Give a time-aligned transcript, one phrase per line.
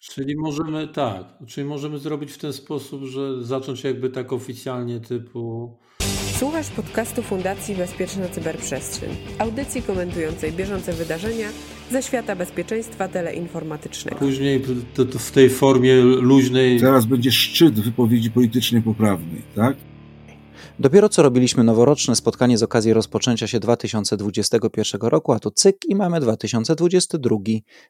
[0.00, 5.76] Czyli możemy tak, czyli możemy zrobić w ten sposób, że zacząć jakby tak oficjalnie typu
[6.38, 11.48] Słuchasz podcastu Fundacji Bezpieczna Cyberprzestrzeń, audycji komentującej bieżące wydarzenia
[11.90, 14.18] ze świata bezpieczeństwa teleinformatycznego.
[14.18, 14.62] Później
[14.94, 16.78] to, to w tej formie luźnej.
[16.78, 19.76] Zaraz będzie szczyt wypowiedzi politycznej poprawnej, tak?
[20.78, 25.94] Dopiero co robiliśmy noworoczne spotkanie z okazji rozpoczęcia się 2021 roku, a to cyk i
[25.94, 27.36] mamy 2022,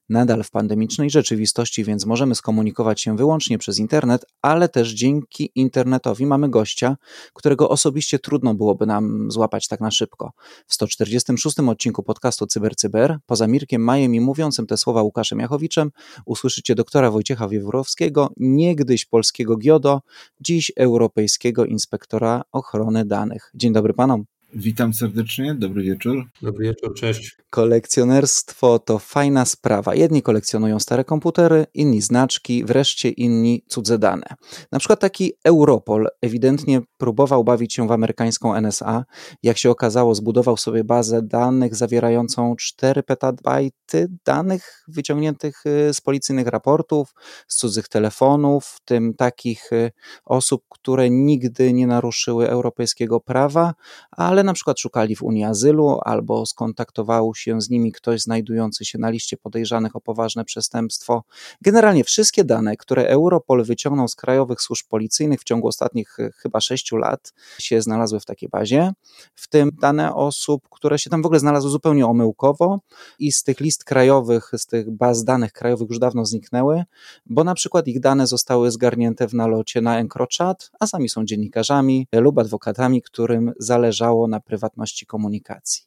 [0.09, 6.27] nadal w pandemicznej rzeczywistości, więc możemy skomunikować się wyłącznie przez internet, ale też dzięki internetowi
[6.27, 6.97] mamy gościa,
[7.35, 10.33] którego osobiście trudno byłoby nam złapać tak na szybko.
[10.67, 15.91] W 146 odcinku podcastu CyberCyber, Cyber, poza Mirkiem Majem i mówiącym te słowa Łukaszem Jachowiczem,
[16.27, 20.03] usłyszycie doktora Wojciecha Wieworowskiego, niegdyś polskiego GIODO,
[20.41, 23.51] dziś europejskiego inspektora ochrony ochrony danych.
[23.55, 24.25] Dzień dobry panom.
[24.57, 26.25] Witam serdecznie, dobry wieczór.
[26.43, 27.37] Dobry wieczór, cześć.
[27.51, 29.95] Kolekcjonerstwo to fajna sprawa.
[29.95, 34.27] Jedni kolekcjonują stare komputery, inni znaczki, wreszcie inni cudze dane.
[34.73, 39.05] Na przykład taki Europol ewidentnie próbował bawić się w amerykańską NSA.
[39.43, 46.47] Jak się okazało, zbudował sobie bazę danych zawierającą 4 petabajty danych wyciągniętych y, z policyjnych
[46.47, 47.15] raportów,
[47.49, 49.91] z cudzych telefonów, w tym takich y,
[50.25, 53.75] osób, które nigdy nie naruszyły europejskiego prawa,
[54.11, 58.99] ale na przykład szukali w Unii azylu albo skontaktował się z nimi ktoś znajdujący się
[58.99, 61.23] na liście podejrzanych o poważne przestępstwo.
[61.63, 66.61] Generalnie wszystkie dane, które Europol wyciągnął z krajowych służb policyjnych w ciągu ostatnich e, chyba
[66.61, 68.93] sześciu lat się znalazły w takiej bazie,
[69.35, 72.81] w tym dane osób, które się tam w ogóle znalazły zupełnie omyłkowo
[73.19, 76.85] i z tych list krajowych, z tych baz danych krajowych już dawno zniknęły,
[77.27, 82.07] bo na przykład ich dane zostały zgarnięte w nalocie na EncroChat, a sami są dziennikarzami
[82.13, 85.85] lub adwokatami, którym zależało na na prywatności komunikacji.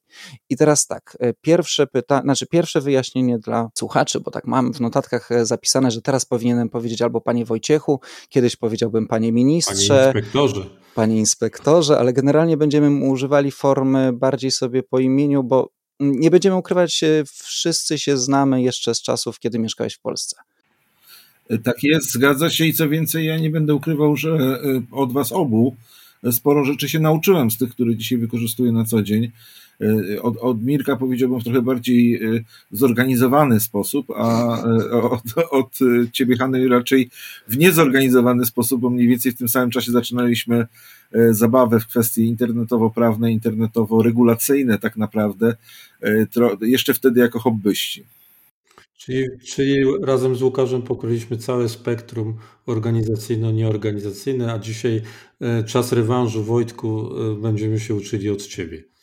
[0.49, 4.79] I teraz tak, e, pierwsze pytanie, znaczy pierwsze wyjaśnienie dla słuchaczy, bo tak mam w
[4.79, 9.94] notatkach e, zapisane, że teraz powinienem powiedzieć albo panie Wojciechu, kiedyś powiedziałbym panie ministrze.
[9.94, 10.69] Panie inspektorze.
[10.95, 15.69] Panie inspektorze, ale generalnie będziemy używali formy bardziej sobie po imieniu, bo
[16.00, 17.01] nie będziemy ukrywać,
[17.33, 20.35] wszyscy się znamy jeszcze z czasów, kiedy mieszkałeś w Polsce.
[21.50, 24.59] E, tak jest, zgadza się i co więcej, ja nie będę ukrywał, że
[24.91, 25.75] od was obu
[26.31, 29.31] sporo rzeczy się nauczyłem z tych, które dzisiaj wykorzystuję na co dzień.
[29.81, 32.39] E, od, od Mirka powiedziałbym w trochę bardziej e,
[32.72, 35.79] zorganizowany sposób, a e, od, od
[36.11, 37.09] ciebie, Hany, raczej
[37.47, 40.67] w niezorganizowany sposób, bo mniej więcej w tym samym czasie zaczynaliśmy
[41.29, 45.56] zabawę w kwestie internetowo-prawne, internetowo-regulacyjne tak naprawdę,
[46.61, 48.03] jeszcze wtedy jako hobbyści.
[48.97, 55.02] Czyli, czyli razem z Łukaszem pokryliśmy całe spektrum organizacyjno-nieorganizacyjne, a dzisiaj
[55.41, 58.97] e, czas rewanżu, Wojtku, e, będziemy się uczyli od Ciebie.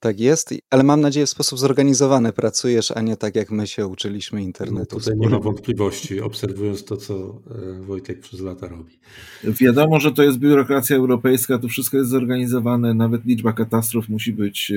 [0.00, 3.86] Tak jest, ale mam nadzieję w sposób zorganizowany pracujesz, a nie tak jak my się
[3.86, 4.96] uczyliśmy internetu.
[4.96, 8.98] No tutaj nie ma wątpliwości, obserwując to, co e, Wojtek przez lata robi.
[9.44, 14.72] Wiadomo, że to jest biurokracja europejska, to wszystko jest zorganizowane, nawet liczba katastrof musi być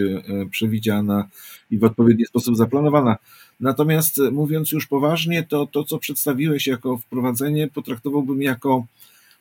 [0.52, 1.30] przewidziana
[1.72, 3.18] i w odpowiedni sposób zaplanowana.
[3.60, 8.86] Natomiast e, mówiąc już poważnie, to to, co przedstawiłeś jako wprowadzenie, potraktowałbym jako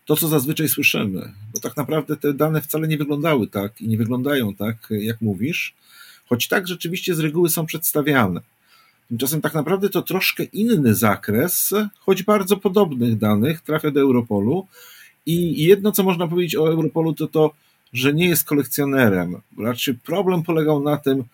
[0.05, 1.33] to, co zazwyczaj słyszymy.
[1.55, 5.75] Bo tak naprawdę te dane wcale nie wyglądały tak i nie wyglądają tak, jak mówisz,
[6.29, 8.41] choć tak rzeczywiście z reguły są przedstawiane.
[9.09, 14.67] Tymczasem tak naprawdę to troszkę inny zakres, choć bardzo podobnych danych trafia do Europolu.
[15.27, 17.51] I jedno, co można powiedzieć o Europolu, to to,
[17.93, 19.37] że nie jest kolekcjonerem.
[19.59, 21.25] Raczej problem polegał na tym,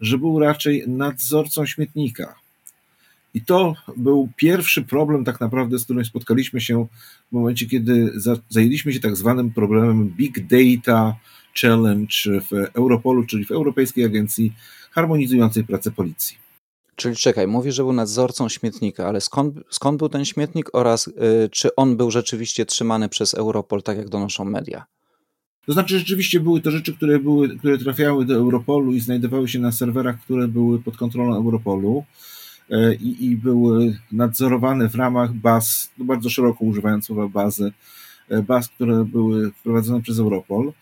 [0.00, 2.34] że był raczej nadzorcą śmietnika.
[3.34, 6.86] I to był pierwszy problem, tak naprawdę, z którym spotkaliśmy się
[7.28, 8.12] w momencie, kiedy
[8.48, 11.16] zajęliśmy się tak zwanym problemem Big Data
[11.60, 14.52] Challenge w Europolu, czyli w Europejskiej Agencji
[14.90, 16.36] Harmonizującej Pracę Policji.
[16.96, 21.12] Czyli czekaj, mówisz, że był nadzorcą śmietnika, ale skąd, skąd był ten śmietnik oraz y,
[21.50, 24.84] czy on był rzeczywiście trzymany przez Europol, tak jak donoszą media?
[25.66, 29.58] To znaczy, rzeczywiście były to rzeczy, które, były, które trafiały do Europolu i znajdowały się
[29.58, 32.04] na serwerach, które były pod kontrolą Europolu
[33.00, 37.72] i, i były nadzorowane w ramach baz, no bardzo szeroko używając słowa bazy,
[38.28, 40.72] e, baz, które były prowadzone przez Europol.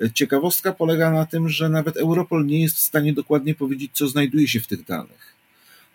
[0.00, 4.08] E, ciekawostka polega na tym, że nawet Europol nie jest w stanie dokładnie powiedzieć, co
[4.08, 5.34] znajduje się w tych danych.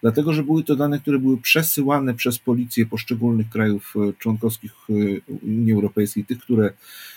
[0.01, 4.71] Dlatego, że były to dane, które były przesyłane przez policje poszczególnych krajów członkowskich
[5.41, 6.73] Unii Europejskiej, tych, które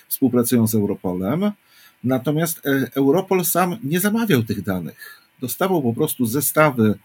[0.09, 1.53] współpracują z Europolem.
[2.05, 5.23] Natomiast e, Europol sam nie zamawiał tych danych.
[5.41, 6.99] Dostawał po prostu zestawy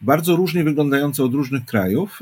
[0.00, 2.20] bardzo różnie wyglądające od różnych krajów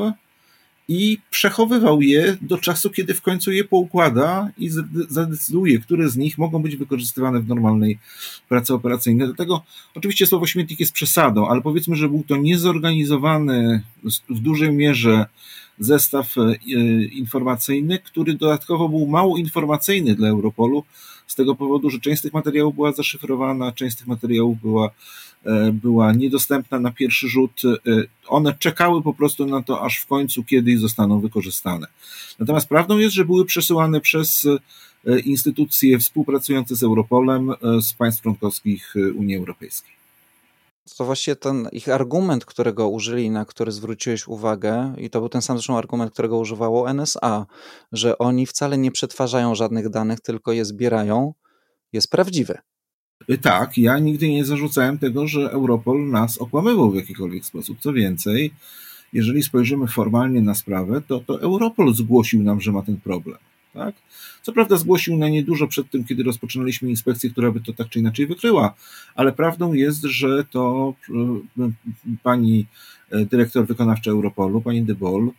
[0.89, 4.71] i przechowywał je do czasu, kiedy w końcu je poukłada i
[5.09, 7.99] zadecyduje, które z nich mogą być wykorzystywane w normalnej
[8.49, 9.27] pracy operacyjnej.
[9.27, 9.63] Dlatego
[9.95, 13.83] oczywiście słowo śmietnik jest przesadą, ale powiedzmy, że był to niezorganizowany
[14.29, 15.27] w dużej mierze
[15.79, 16.35] zestaw
[17.13, 20.85] informacyjny, który dodatkowo był mało informacyjny dla Europolu,
[21.27, 24.91] z tego powodu, że część z tych materiałów była zaszyfrowana, część z tych materiałów była,
[25.73, 27.63] była niedostępna na pierwszy rzut.
[28.27, 31.87] One czekały po prostu na to, aż w końcu kiedyś zostaną wykorzystane.
[32.39, 34.47] Natomiast prawdą jest, że były przesyłane przez
[35.25, 39.97] instytucje współpracujące z Europolem z państw członkowskich Unii Europejskiej
[40.97, 45.43] to właśnie ten ich argument, którego użyli, na który zwróciłeś uwagę, i to był ten
[45.43, 47.47] sam zresztą argument, którego używało NSA,
[47.93, 51.35] że oni wcale nie przetwarzają żadnych danych, tylko je zbierają,
[51.93, 52.59] jest prawdziwy.
[53.43, 57.79] Tak, ja nigdy nie zarzucałem tego, że Europol nas okłamywał w jakikolwiek sposób.
[57.81, 58.51] Co więcej,
[59.13, 63.39] jeżeli spojrzymy formalnie na sprawę, to, to Europol zgłosił nam, że ma ten problem.
[63.73, 63.95] Tak?
[64.43, 67.99] Co prawda zgłosił na niedużo przed tym, kiedy rozpoczynaliśmy inspekcję, która by to tak czy
[67.99, 68.75] inaczej wykryła,
[69.15, 70.95] ale prawdą jest, że to
[71.59, 71.71] e,
[72.23, 72.67] pani
[73.11, 75.31] e, dyrektor wykonawcza Europolu, pani De Boll,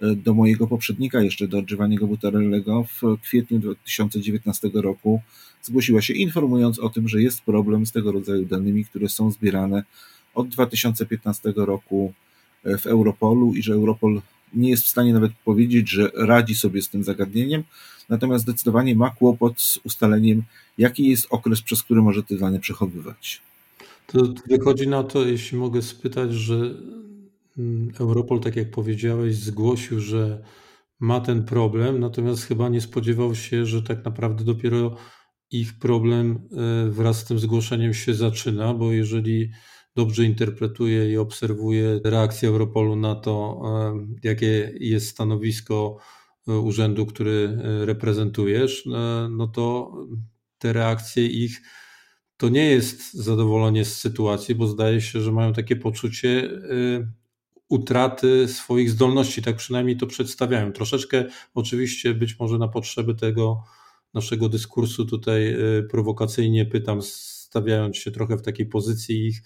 [0.00, 5.20] do mojego poprzednika jeszcze, do Giovanniego Butarellego w kwietniu 2019 roku
[5.62, 9.84] zgłosiła się informując o tym, że jest problem z tego rodzaju danymi, które są zbierane
[10.34, 12.12] od 2015 roku
[12.64, 14.22] w Europolu i że Europol
[14.54, 17.62] nie jest w stanie nawet powiedzieć, że radzi sobie z tym zagadnieniem,
[18.08, 20.42] natomiast zdecydowanie ma kłopot z ustaleniem,
[20.78, 23.42] jaki jest okres, przez który może te dane przechowywać.
[24.06, 26.74] To wychodzi na to, jeśli mogę spytać, że
[28.00, 30.42] Europol, tak jak powiedziałeś, zgłosił, że
[31.00, 34.96] ma ten problem, natomiast chyba nie spodziewał się, że tak naprawdę dopiero
[35.50, 36.48] ich problem
[36.86, 39.50] e, wraz z tym zgłoszeniem się zaczyna, bo jeżeli
[39.94, 45.98] dobrze interpretuje i obserwuje reakcję Europolu na to, e, jakie jest stanowisko
[46.48, 48.88] e, urzędu, który reprezentujesz,
[49.30, 49.92] no to
[50.58, 51.62] te reakcje ich
[52.36, 56.50] to nie jest zadowolenie z sytuacji, bo zdaje się, że mają takie poczucie
[57.68, 60.72] utraty swoich zdolności, tak przynajmniej to przedstawiają.
[60.72, 61.24] Troszeczkę
[61.54, 63.62] oczywiście być może na potrzeby tego
[64.14, 65.56] naszego dyskursu tutaj
[65.90, 69.42] prowokacyjnie pytam, stawiając się trochę w takiej pozycji ich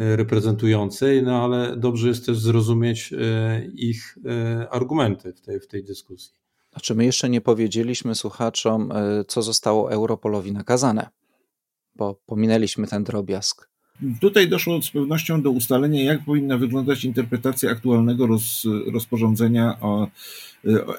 [0.00, 5.84] reprezentującej, no ale dobrze jest też zrozumieć e, ich e, argumenty w tej, w tej
[5.84, 6.34] dyskusji.
[6.72, 11.08] Znaczy, my jeszcze nie powiedzieliśmy słuchaczom, e, co zostało Europolowi nakazane,
[11.94, 13.70] bo pominęliśmy ten drobiazg.
[14.20, 20.08] Tutaj doszło z pewnością do ustalenia, jak powinna wyglądać interpretacja aktualnego roz, rozporządzenia o,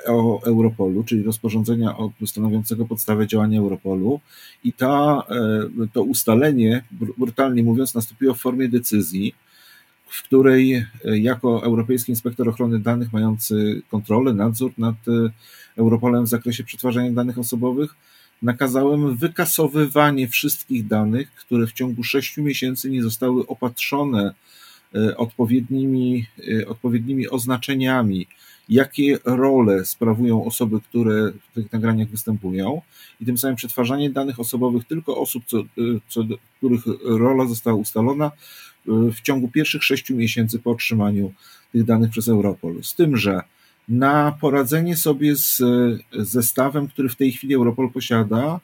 [0.08, 1.96] o, Europolu, czyli rozporządzenia
[2.26, 4.20] stanowiącego podstawę działania Europolu.
[4.64, 6.84] I ta, e, to ustalenie,
[7.18, 9.34] brutalnie mówiąc, nastąpiło w formie decyzji,
[10.08, 10.86] w której e,
[11.18, 15.30] jako Europejski Inspektor Ochrony Danych mający kontrolę, nadzór nad e,
[15.78, 17.96] Europolem w zakresie przetwarzania danych osobowych,
[18.42, 24.34] nakazałem wykasowywanie wszystkich danych, które w ciągu sześciu miesięcy nie zostały opatrzone
[24.96, 26.26] e, odpowiednimi,
[26.62, 28.28] e, odpowiednimi oznaczeniami,
[28.70, 32.82] jakie role sprawują osoby, które w tych nagraniach występują,
[33.22, 35.64] i tym samym przetwarzanie danych osobowych tylko osób, co, e,
[36.08, 36.24] co
[36.58, 38.32] których rola została ustalona
[38.86, 41.34] w ciągu pierwszych sześciu miesięcy po otrzymaniu
[41.72, 42.84] tych danych przez Europol.
[42.84, 43.42] Z tym, że
[43.92, 45.62] na poradzenie sobie z
[46.14, 48.60] zestawem, który w tej chwili Europol posiada,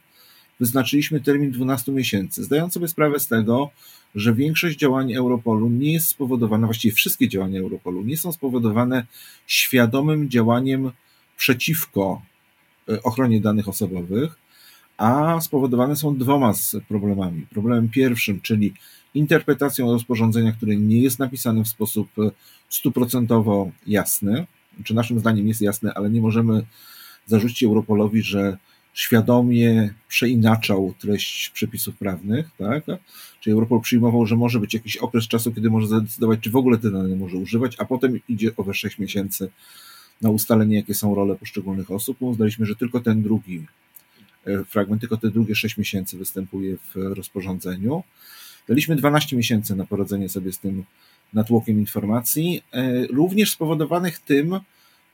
[0.60, 3.70] wyznaczyliśmy termin 12 miesięcy, zdając sobie sprawę z tego,
[4.16, 9.06] że większość działań Europolu nie jest spowodowana, właściwie wszystkie działania Europolu nie są spowodowane
[9.48, 10.92] świadomym działaniem
[11.38, 12.22] przeciwko
[12.90, 14.36] e, ochronie danych osobowych,
[14.98, 16.54] a spowodowane są dwoma
[16.88, 17.48] problemami.
[17.50, 18.74] Problemem pierwszym, czyli
[19.14, 22.31] interpretacją rozporządzenia, które nie jest napisane w sposób e,
[22.69, 24.46] stuprocentowo jasny,
[24.84, 26.66] czy naszym zdaniem jest jasne, ale nie możemy
[27.26, 28.57] zarzucić Europolowi, że
[28.94, 32.84] świadomie przeinaczał treść przepisów prawnych, tak?
[33.40, 36.78] Czyli Europol przyjmował, że może być jakiś okres czasu, kiedy może zadecydować, czy w ogóle
[36.78, 39.50] te dane może używać, a potem idzie owe 6 miesięcy
[40.22, 42.22] na ustalenie, jakie są role poszczególnych osób.
[42.22, 43.66] Uznaliśmy, że tylko ten drugi
[44.46, 48.04] e, fragment, tylko te drugie 6 miesięcy występuje w rozporządzeniu.
[48.68, 50.84] Daliśmy 12 miesięcy na poradzenie sobie z tym
[51.34, 54.60] natłokiem informacji, e, również spowodowanych tym,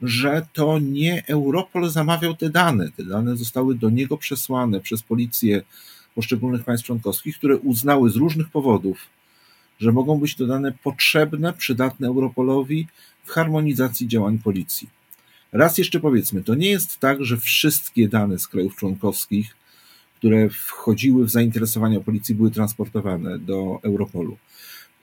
[0.01, 2.91] że to nie Europol zamawiał te dane.
[2.98, 5.62] Te dane zostały do niego przesłane przez policje
[6.15, 8.98] poszczególnych państw członkowskich, które uznały z różnych powodów,
[9.79, 12.88] że mogą być to dane potrzebne, przydatne Europolowi
[13.25, 14.89] w harmonizacji działań policji.
[15.51, 19.55] Raz jeszcze powiedzmy, to nie jest tak, że wszystkie dane z krajów członkowskich,
[20.17, 24.38] które wchodziły w zainteresowania policji, były transportowane do Europolu.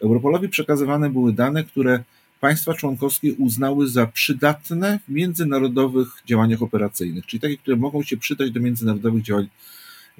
[0.00, 2.04] Europolowi przekazywane były dane, które
[2.40, 8.50] państwa członkowskie uznały za przydatne w międzynarodowych działaniach operacyjnych, czyli takie, które mogą się przydać
[8.50, 9.49] do międzynarodowych działań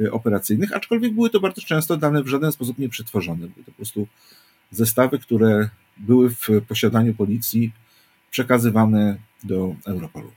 [0.01, 3.39] e, operacyjnych, aczkolwiek były to bardzo często dane w żaden sposób nie przetworzone.
[3.39, 4.07] Były to po prostu
[4.71, 7.73] zestawy, które były w posiadaniu policji,
[8.31, 10.31] przekazywane do Europolu.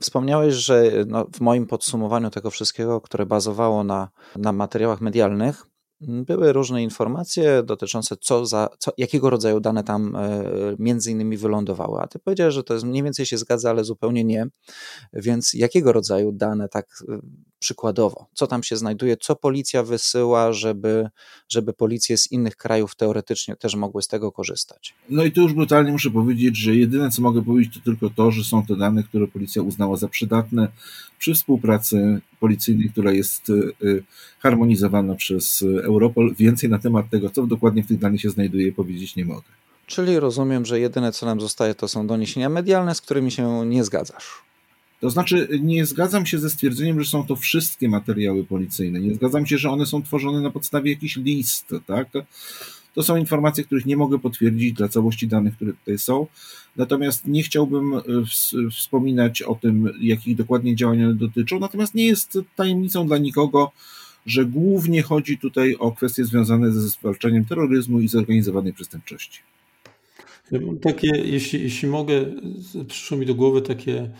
[0.00, 5.66] Wspomniałeś, że no, w moim podsumowaniu tego wszystkiego, które bazowało na, na materiałach medialnych,
[6.08, 10.42] były różne informacje dotyczące co za, co, jakiego rodzaju dane tam e,
[10.78, 12.00] między innymi wylądowały.
[12.00, 14.46] A ty powiedziałeś, że to jest mniej więcej się zgadza, ale zupełnie nie.
[15.12, 16.86] Więc jakiego rodzaju dane tak
[17.64, 18.26] przykładowo?
[18.34, 19.16] Co tam się znajduje?
[19.16, 21.08] Co policja wysyła, żeby,
[21.48, 24.94] żeby policje z innych krajów teoretycznie też mogły z tego korzystać?
[25.10, 28.30] No i tu już brutalnie muszę powiedzieć, że jedyne co mogę powiedzieć to tylko to,
[28.30, 30.68] że są to dane, które policja uznała za przydatne
[31.18, 34.04] przy współpracy policyjnej, która jest y, y,
[34.38, 36.34] harmonizowana przez Europol.
[36.34, 39.48] Więcej na temat tego, co dokładnie w tych danych się znajduje, powiedzieć nie mogę.
[39.86, 43.84] Czyli rozumiem, że jedyne co nam zostaje to są doniesienia medialne, z którymi się nie
[43.84, 44.44] zgadzasz.
[45.04, 49.00] To znaczy, nie zgadzam się ze stwierdzeniem, że są to wszystkie materiały policyjne.
[49.00, 52.08] Nie zgadzam się, że one są tworzone na podstawie jakichś list, tak?
[52.94, 56.26] To są informacje, których nie mogę potwierdzić dla całości danych, które tutaj są.
[56.76, 58.00] Natomiast nie chciałbym e,
[58.70, 61.58] wspominać o tym, jakich dokładnie działań one dotyczą.
[61.58, 63.72] Natomiast nie jest tajemnicą dla nikogo,
[64.26, 69.40] że głównie chodzi tutaj o kwestie związane ze zwalczaniem terroryzmu i zorganizowanej przestępczości.
[70.82, 72.24] Takie, jeśli, jeśli mogę,
[72.88, 74.10] przyszło mi do głowy takie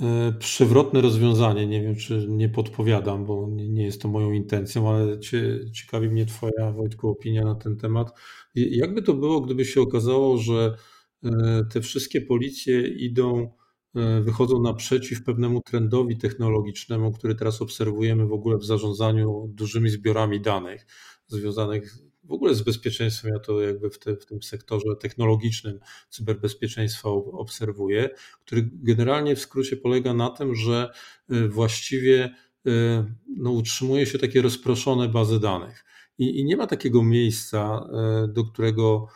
[0.00, 1.66] E, przewrotne rozwiązanie.
[1.66, 6.26] Nie wiem, czy nie podpowiadam, bo nie, jest to moją intencją, ale cie, ciekawi mnie
[6.26, 8.12] Twoja, Wojtku, opinia na ten temat.
[8.54, 10.76] Jakby to było, gdyby się okazało, że
[11.24, 13.50] e, te wszystkie policje idą,
[13.96, 20.40] e, wychodzą naprzeciw pewnemu trendowi technologicznemu, który teraz obserwujemy w ogóle w zarządzaniu dużymi zbiorami
[20.40, 20.86] danych
[21.26, 21.94] związanych
[22.24, 28.10] w ogóle z bezpieczeństwem, ja to jakby w, te, w tym sektorze technologicznym cyberbezpieczeństwa obserwuję,
[28.44, 30.90] który generalnie w skrócie polega na tym, że
[31.32, 32.34] y, właściwie
[32.66, 32.70] y,
[33.36, 35.84] no, utrzymuje się takie rozproszone bazy danych.
[36.18, 37.88] I, I, nie ma takiego miejsca,
[38.24, 39.08] y, do którego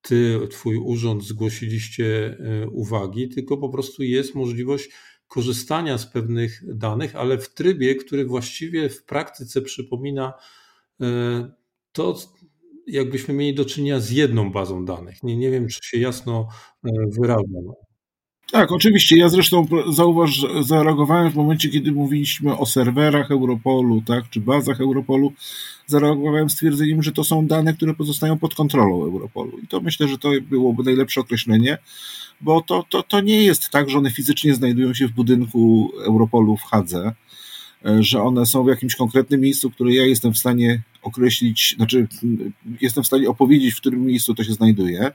[0.00, 2.38] ty, twój urząd zgłosiliście
[2.72, 4.90] uwagi, tylko po prostu jest możliwość
[5.28, 10.32] korzystania z pewnych danych, ale w trybie, który właściwie w praktyce przypomina
[11.94, 12.18] to
[12.86, 15.22] jakbyśmy mieli do czynienia z jedną bazą danych.
[15.22, 16.48] Nie, nie wiem, czy się jasno
[16.84, 17.72] e, wyrażam.
[18.52, 19.16] Tak, oczywiście.
[19.16, 25.32] Ja zresztą zauważ, zareagowałem w momencie, kiedy mówiliśmy o serwerach Europolu, tak, czy bazach Europolu.
[25.86, 29.58] Zareagowałem stwierdzeniem, że to są dane, które pozostają pod kontrolą Europolu.
[29.58, 31.78] I to myślę, że to byłoby najlepsze określenie,
[32.40, 36.56] bo to, to, to nie jest tak, że one fizycznie znajdują się w budynku Europolu
[36.56, 37.14] w Hadze
[37.84, 42.08] E, że one są w jakimś konkretnym miejscu, które ja jestem w stanie określić, znaczy
[42.80, 45.12] jestem w stanie opowiedzieć, w którym miejscu to się znajduje.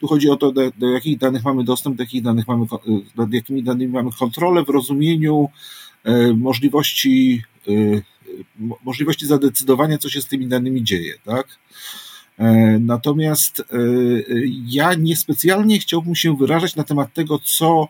[0.00, 2.78] Tu chodzi o to, do, do jakich danych mamy dostęp, do jakich danych mamy, e,
[3.16, 5.48] nad jakimi danymi mamy kontrolę w rozumieniu
[6.04, 7.72] e, możliwości, e,
[8.84, 11.58] możliwości zadecydowania, co się z tymi danymi dzieje, tak?
[12.80, 13.62] Natomiast
[14.66, 17.88] ja niespecjalnie chciałbym się wyrażać na temat tego, co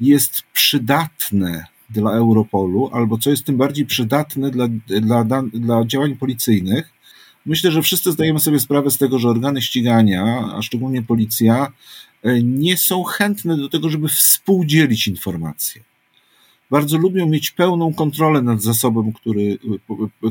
[0.00, 4.68] jest przydatne dla Europolu, albo co jest tym bardziej przydatne dla,
[5.00, 6.92] dla, dla działań policyjnych,
[7.46, 11.72] myślę, że wszyscy zdajemy sobie sprawę z tego, że organy ścigania, a szczególnie policja,
[12.22, 15.82] e, nie są chętne do tego, żeby współdzielić informacje.
[16.70, 19.58] Bardzo lubią mieć pełną kontrolę nad zasobem, który,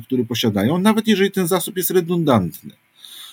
[0.05, 2.71] który posiadają, nawet jeżeli ten zasób jest redundantny,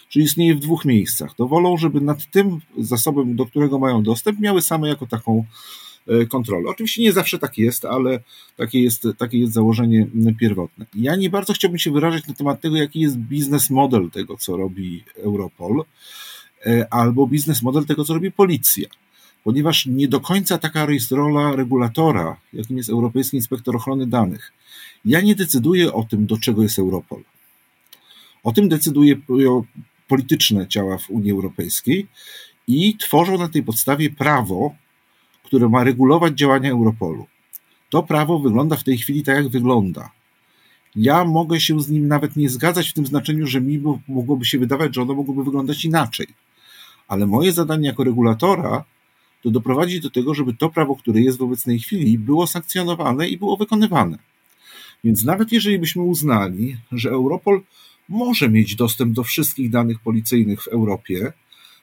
[0.08, 1.34] czyli istnieje w dwóch miejscach.
[1.34, 5.44] To wolą, żeby nad tym zasobem, do którego mają dostęp, miały same jako taką
[6.28, 6.70] kontrolę.
[6.70, 8.20] Oczywiście nie zawsze tak jest, ale
[8.56, 10.06] takie jest, takie jest założenie
[10.40, 10.86] pierwotne.
[10.94, 14.56] Ja nie bardzo chciałbym się wyrażać na temat tego, jaki jest biznes model tego, co
[14.56, 15.84] robi Europol,
[16.66, 18.88] e, albo biznes model tego, co robi policja.
[19.44, 24.52] Ponieważ nie do końca taka jest rola regulatora, jakim jest Europejski Inspektor Ochrony Danych.
[25.04, 27.22] Ja nie decyduję o tym, do czego jest Europol.
[28.42, 29.64] O tym decydują
[30.08, 32.06] polityczne ciała w Unii Europejskiej
[32.68, 34.74] i tworzą na tej podstawie prawo,
[35.46, 37.26] które ma regulować działania Europolu.
[37.90, 40.10] To prawo wygląda w tej chwili tak, jak wygląda.
[40.96, 44.58] Ja mogę się z nim nawet nie zgadzać w tym znaczeniu, że mi mogłoby się
[44.58, 46.26] wydawać, że ono mogłoby wyglądać inaczej.
[47.08, 48.84] Ale moje zadanie jako regulatora
[49.42, 53.38] to doprowadzić do tego, żeby to prawo, które jest w obecnej chwili, było sankcjonowane i
[53.38, 54.18] było wykonywane.
[55.04, 57.60] Więc nawet jeżeli byśmy uznali, że Europol
[58.08, 61.32] może mieć dostęp do wszystkich danych policyjnych w Europie,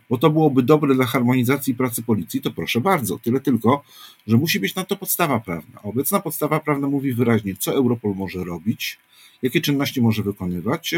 [0.10, 3.19] bo to byłoby dobre dla harmonizacji pracy policji, to proszę bardzo.
[3.19, 3.83] Tyle tylko,
[4.27, 5.81] że musi być na to podstawa prawna.
[5.83, 9.00] Obecna podstawa prawna mówi wyraźnie, co Europol może robić,
[9.41, 10.95] jakie czynności może wykonywać,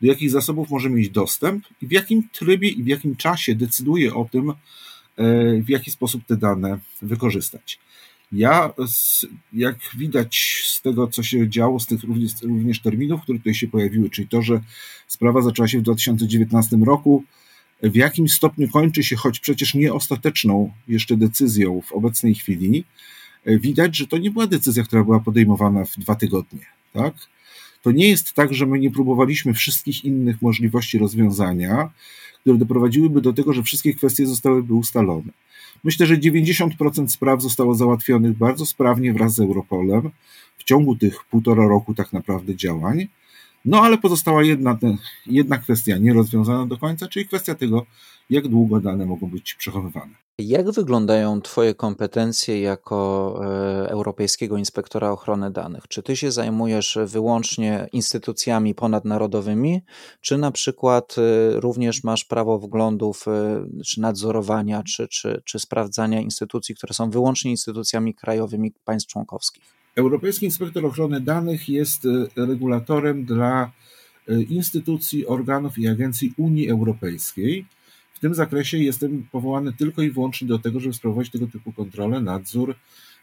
[0.00, 4.14] do jakich zasobów może mieć dostęp i w jakim trybie i w jakim czasie decyduje
[4.14, 4.54] o tym, e,
[5.62, 7.78] w jaki sposób te dane wykorzystać.
[8.32, 8.72] Ja,
[9.52, 13.68] jak widać z tego, co się działo, z tych również, również terminów, które tutaj się
[13.68, 14.60] pojawiły, czyli to, że
[15.06, 17.24] sprawa zaczęła się w 2019 roku,
[17.82, 22.84] w jakim stopniu kończy się, choć przecież nie ostateczną jeszcze decyzją w obecnej chwili,
[23.46, 26.66] widać, że to nie była decyzja, która była podejmowana w dwa tygodnie.
[26.92, 27.14] Tak?
[27.82, 31.90] To nie jest tak, że my nie próbowaliśmy wszystkich innych możliwości rozwiązania,
[32.40, 35.32] które doprowadziłyby do tego, że wszystkie kwestie zostałyby ustalone.
[35.84, 40.10] Myślę, że 90% spraw zostało załatwionych bardzo sprawnie wraz z Europolem
[40.58, 43.08] w ciągu tych półtora roku tak naprawdę działań.
[43.64, 44.78] No ale pozostała jedna,
[45.26, 47.86] jedna kwestia nierozwiązana do końca, czyli kwestia tego,
[48.30, 50.14] jak długo dane mogą być przechowywane.
[50.38, 55.88] Jak wyglądają Twoje kompetencje jako e, Europejskiego Inspektora Ochrony Danych?
[55.88, 59.82] Czy Ty się zajmujesz wyłącznie instytucjami ponadnarodowymi,
[60.20, 66.20] czy na przykład e, również masz prawo wglądów, e, czy nadzorowania, czy, czy, czy sprawdzania
[66.20, 69.79] instytucji, które są wyłącznie instytucjami krajowymi państw członkowskich?
[69.96, 73.72] Europejski Inspektor Ochrony Danych jest regulatorem dla
[74.48, 77.64] instytucji, organów i agencji Unii Europejskiej
[78.20, 82.20] w tym zakresie jestem powołany tylko i wyłącznie do tego, żeby sprawować tego typu kontrolę,
[82.20, 82.74] nadzór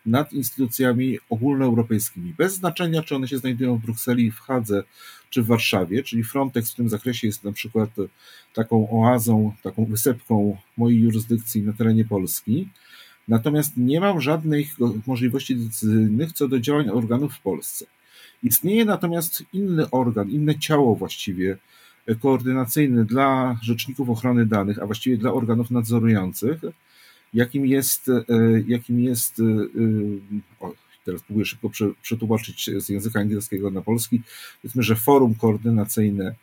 [0.05, 4.83] nad instytucjami ogólnoeuropejskimi, bez znaczenia, czy one się znajdują w Brukseli, w Hadze,
[5.29, 7.89] czy w Warszawie, czyli Frontex w tym zakresie jest na przykład
[8.53, 12.69] taką oazą, taką wysepką mojej jurysdykcji na terenie Polski.
[13.27, 14.67] Natomiast nie mam żadnych
[15.07, 17.85] możliwości decyzyjnych co do działań organów w Polsce.
[18.43, 21.57] Istnieje natomiast inny organ, inne ciało właściwie,
[22.15, 26.61] koordynacyjny dla rzeczników ochrony danych, a właściwie dla organów nadzorujących,
[27.33, 28.23] jakim jest, e,
[28.67, 29.43] jakim jest e,
[30.59, 30.73] o,
[31.05, 31.69] teraz próbuję szybko
[32.01, 34.21] przetłumaczyć z języka angielskiego na polski,
[34.61, 36.35] powiedzmy, że forum koordynacyjne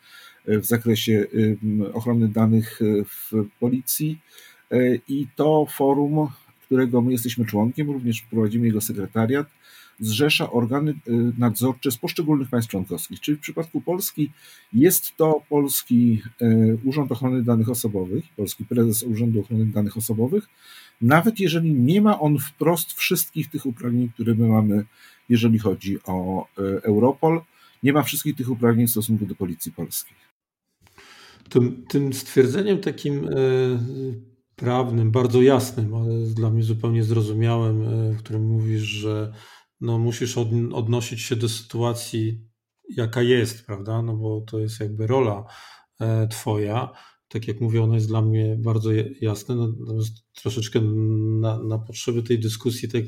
[0.47, 1.27] w zakresie
[1.93, 4.19] ochrony danych w policji
[5.09, 6.29] i to forum,
[6.75, 9.47] którego my jesteśmy członkiem, również prowadzimy jego sekretariat,
[10.01, 13.21] zrzesza organy y, nadzorcze z poszczególnych państw członkowskich.
[13.21, 14.33] Czyli w przypadku Polski
[14.73, 20.47] jest to Polski y, Urząd Ochrony Danych Osobowych, Polski Prezes Urzędu Ochrony Danych Osobowych,
[21.01, 24.85] nawet jeżeli nie ma on wprost wszystkich tych uprawnień, które my mamy,
[25.29, 27.41] jeżeli chodzi o y, Europol,
[27.83, 30.17] nie ma wszystkich tych uprawnień w stosunku do Policji Polskiej.
[31.49, 33.29] Tym, tym stwierdzeniem takim
[34.57, 39.33] prawnym, bardzo jasnym, ale dla mnie zupełnie zrozumiałym, w którym mówisz, że
[39.81, 42.49] no musisz od, odnosić się do sytuacji,
[42.89, 44.03] jaka jest, prawda?
[44.03, 45.45] No bo to jest jakby rola
[46.01, 46.93] e, twoja.
[47.29, 48.91] Tak jak mówię, ona jest dla mnie bardzo
[49.21, 49.55] jasna.
[49.55, 50.81] Natomiast troszeczkę
[51.41, 53.05] na, na potrzeby tej dyskusji, tak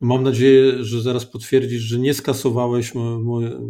[0.00, 3.20] mam nadzieję, że zaraz potwierdzisz, że nie skasowałeś mo,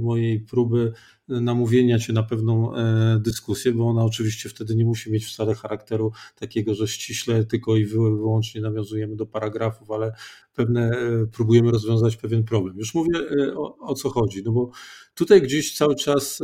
[0.00, 0.92] mojej próby
[1.28, 6.12] namówienia cię na pewną e, dyskusję, bo ona oczywiście wtedy nie musi mieć wcale charakteru
[6.34, 10.12] takiego, że ściśle tylko i wyłącznie nawiązujemy do paragrafów, ale
[10.54, 12.78] pewne e, próbujemy rozwiązać pewien problem.
[12.78, 14.70] Już mówię e, o, o co chodzi, no bo
[15.14, 16.38] tutaj gdzieś cały czas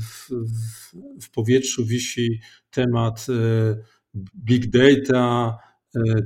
[0.00, 2.40] w, w, w powietrzu wisi
[2.70, 3.26] temat
[4.44, 5.58] big data,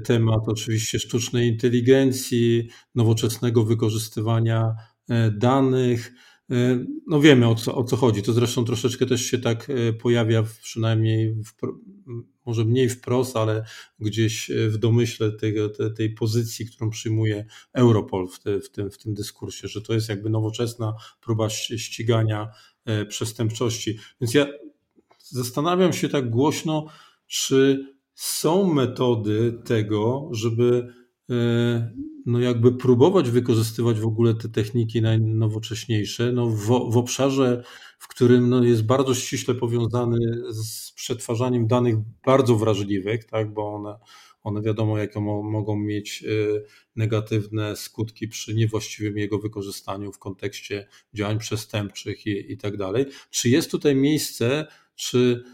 [0.05, 4.75] temat oczywiście sztucznej inteligencji, nowoczesnego wykorzystywania
[5.33, 6.13] danych.
[6.51, 8.23] E, no wiemy o co, o co chodzi.
[8.23, 11.53] To zresztą troszeczkę też się tak e, pojawia, przynajmniej w,
[12.47, 13.65] może mniej wprost, ale
[13.99, 18.91] gdzieś e, w domyśle tego, tej, tej pozycji, którą przyjmuje Europol w, te, w, tym,
[18.91, 22.49] w tym dyskursie, że to jest jakby nowoczesna próba ścigania
[23.09, 23.99] przestępczości.
[24.21, 24.47] Więc ja
[25.19, 26.87] zastanawiam się tak głośno,
[27.27, 27.87] czy
[28.19, 30.93] są metody tego, żeby
[32.27, 37.63] no jakby próbować wykorzystywać w ogóle te techniki najnowocześniejsze no w, w obszarze,
[37.99, 40.19] w którym no jest bardzo ściśle powiązany
[40.53, 41.95] z przetwarzaniem danych
[42.27, 43.99] bardzo wrażliwych, tak, bo one,
[44.43, 46.65] one wiadomo, jakie mo, mogą mieć y,
[46.97, 53.07] negatywne skutki przy niewłaściwym jego wykorzystaniu w kontekście działań przestępczych i, i tak dalej.
[53.31, 55.45] Czy jest tutaj miejsce, czy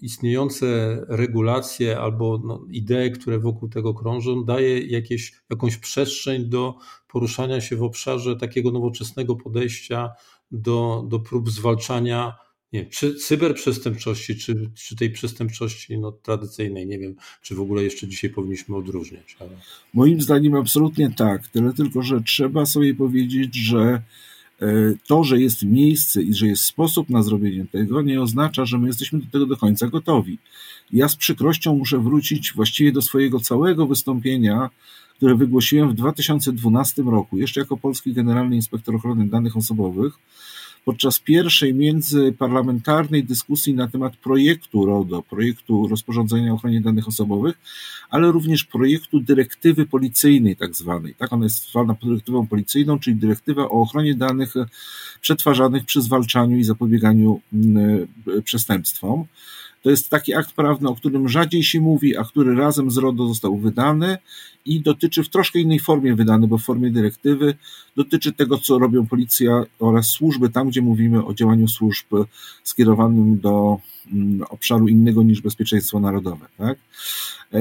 [0.00, 6.74] istniejące regulacje albo no, idee, które wokół tego krążą, daje jakieś, jakąś przestrzeń do
[7.08, 10.10] poruszania się w obszarze takiego nowoczesnego podejścia
[10.50, 12.34] do, do prób zwalczania
[12.72, 16.86] nie, czy cyberprzestępczości, czy, czy tej przestępczości no, tradycyjnej.
[16.86, 19.36] Nie wiem, czy w ogóle jeszcze dzisiaj powinniśmy odróżniać.
[19.40, 19.50] Ale...
[19.94, 21.48] Moim zdaniem absolutnie tak.
[21.48, 24.02] Tyle tylko, że trzeba sobie powiedzieć, że
[25.06, 28.86] to, że jest miejsce i że jest sposób na zrobienie tego, nie oznacza, że my
[28.86, 30.38] jesteśmy do tego do końca gotowi.
[30.92, 34.70] Ja z przykrością muszę wrócić właściwie do swojego całego wystąpienia,
[35.16, 40.14] które wygłosiłem w 2012 roku, jeszcze jako polski generalny inspektor ochrony danych osobowych,
[40.84, 47.58] podczas pierwszej międzyparlamentarnej dyskusji na temat projektu RODO, projektu rozporządzenia o ochronie danych osobowych,
[48.10, 51.14] ale również projektu dyrektywy policyjnej tak zwanej.
[51.14, 54.54] Tak, ona jest zwana dyrektywą policyjną, czyli dyrektywa o ochronie danych
[55.20, 58.06] przetwarzanych przy zwalczaniu i zapobieganiu mm,
[58.44, 59.24] przestępstwom.
[59.82, 63.28] To jest taki akt prawny, o którym rzadziej się mówi, a który razem z RODO
[63.28, 64.18] został wydany
[64.64, 67.54] i dotyczy w troszkę innej formie wydany, bo w formie dyrektywy
[67.96, 72.06] dotyczy tego, co robią policja oraz służby, tam gdzie mówimy o działaniu służb
[72.64, 73.78] skierowanym do
[74.12, 76.46] mm, obszaru innego niż bezpieczeństwo narodowe.
[76.58, 76.78] Tak?
[77.54, 77.60] E,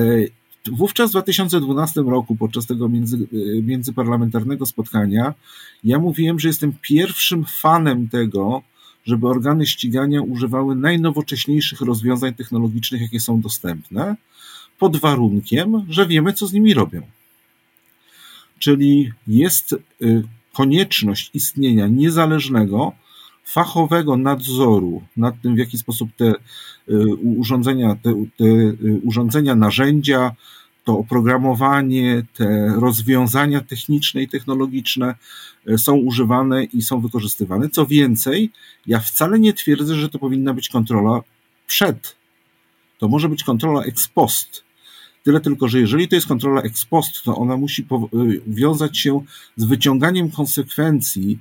[0.72, 3.28] wówczas w 2012 roku, podczas tego między,
[3.64, 5.34] międzyparlamentarnego spotkania,
[5.84, 8.62] ja mówiłem, że jestem pierwszym fanem tego,
[9.10, 14.16] żeby organy ścigania używały najnowocześniejszych rozwiązań technologicznych, jakie są dostępne,
[14.80, 17.02] pod warunkiem, że wiemy, co z nimi robią.
[18.60, 22.94] Czyli jest y, konieczność istnienia niezależnego,
[23.46, 26.36] fachowego nadzoru nad tym, w jaki sposób te y,
[27.16, 30.36] urządzenia, te, te y, urządzenia, narzędzia,
[30.90, 35.16] to oprogramowanie, te rozwiązania techniczne i technologiczne
[35.68, 37.70] e, są używane i są wykorzystywane.
[37.70, 38.52] Co więcej,
[38.88, 41.22] ja wcale nie twierdzę, że to powinna być kontrola
[41.68, 42.16] przed.
[42.98, 44.64] To może być kontrola ex post.
[45.24, 48.08] Tyle tylko, że jeżeli to jest kontrola ex post, to ona musi e,
[48.48, 49.24] wiązać się
[49.56, 51.40] z wyciąganiem konsekwencji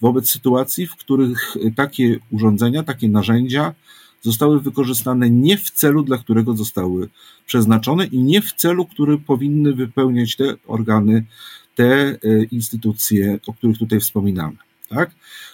[0.00, 3.74] wobec sytuacji, w których takie urządzenia, takie narzędzia
[4.22, 7.08] zostały wykorzystane nie w celu, dla którego zostały
[7.46, 11.26] przeznaczone i nie w celu, który powinny wypełniać te organy,
[11.74, 12.18] te e,
[12.50, 14.56] instytucje, o których tutaj wspominamy.
[14.88, 15.10] Tak?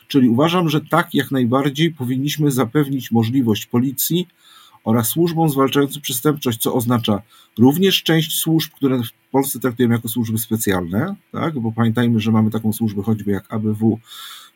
[0.09, 4.29] Czyli uważam, że tak jak najbardziej powinniśmy zapewnić możliwość policji
[4.85, 7.23] oraz służbom zwalczającym przestępczość, co oznacza
[7.59, 11.59] również część służb, które w Polsce traktujemy jako służby specjalne, tak?
[11.59, 13.99] bo pamiętajmy, że mamy taką służbę choćby jak ABW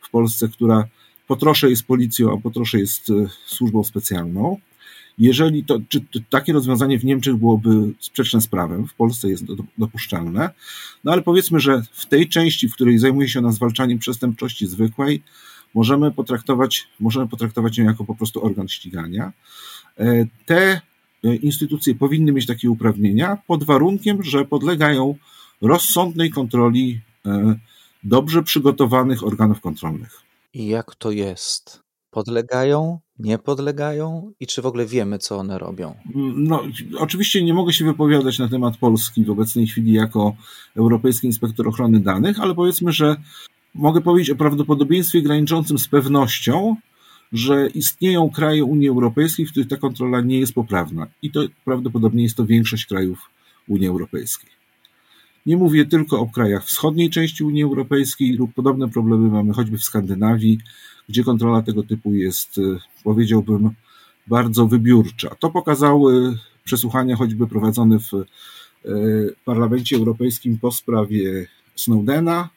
[0.01, 0.85] w Polsce, która
[1.31, 4.59] po trosze jest policją, a po trosze jest e, służbą specjalną.
[5.19, 9.45] Jeżeli to, czy, czy takie rozwiązanie w Niemczech byłoby sprzeczne z prawem, w Polsce jest
[9.79, 10.51] dopuszczalne,
[11.05, 15.23] no ale powiedzmy, że w tej części, w której zajmuje się ona zwalczaniem przestępczości zwykłej,
[15.75, 19.33] możemy potraktować, możemy potraktować ją jako po prostu organ ścigania.
[19.99, 20.81] E, te
[21.25, 25.15] e, instytucje powinny mieć takie uprawnienia pod warunkiem, że podlegają
[25.61, 27.01] rozsądnej kontroli
[28.05, 30.30] dobrze przygotowanych organów kontrolnych.
[30.55, 31.83] I jak to jest?
[32.11, 35.95] Podlegają, nie podlegają i czy w ogóle wiemy, co one robią?
[36.35, 36.63] No,
[36.99, 40.37] oczywiście nie mogę się wypowiadać na temat Polski w obecnej chwili jako
[40.77, 43.17] Europejski Inspektor Ochrony Danych, ale powiedzmy, że
[43.75, 46.77] mogę powiedzieć o prawdopodobieństwie graniczącym z pewnością,
[47.33, 51.07] że istnieją kraje Unii Europejskiej, w których ta kontrola nie jest poprawna.
[51.23, 53.19] I to prawdopodobnie jest to większość krajów
[53.69, 54.60] Unii Europejskiej.
[55.47, 59.85] Nie mówię tylko o krajach wschodniej części Unii Europejskiej lub podobne problemy mamy choćby w
[59.85, 60.59] Skandynawii,
[61.09, 62.63] gdzie kontrola tego typu jest, e,
[63.05, 63.71] powiedziałbym,
[64.27, 65.35] bardzo wybiórcza.
[65.35, 68.25] To pokazały przesłuchania choćby prowadzone w e,
[69.45, 72.49] Parlamencie Europejskim po sprawie Snowdena,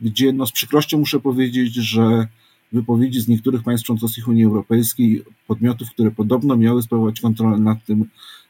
[0.00, 2.26] gdzie no z przykrością muszę powiedzieć, że
[2.72, 8.04] wypowiedzi z niektórych państw członkowskich Unii Europejskiej, podmiotów, które podobno miały sprawować kontrolę nad tym,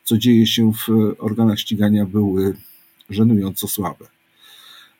[0.05, 2.57] co dzieje się w organach ścigania, były
[3.11, 4.07] żenująco słabe.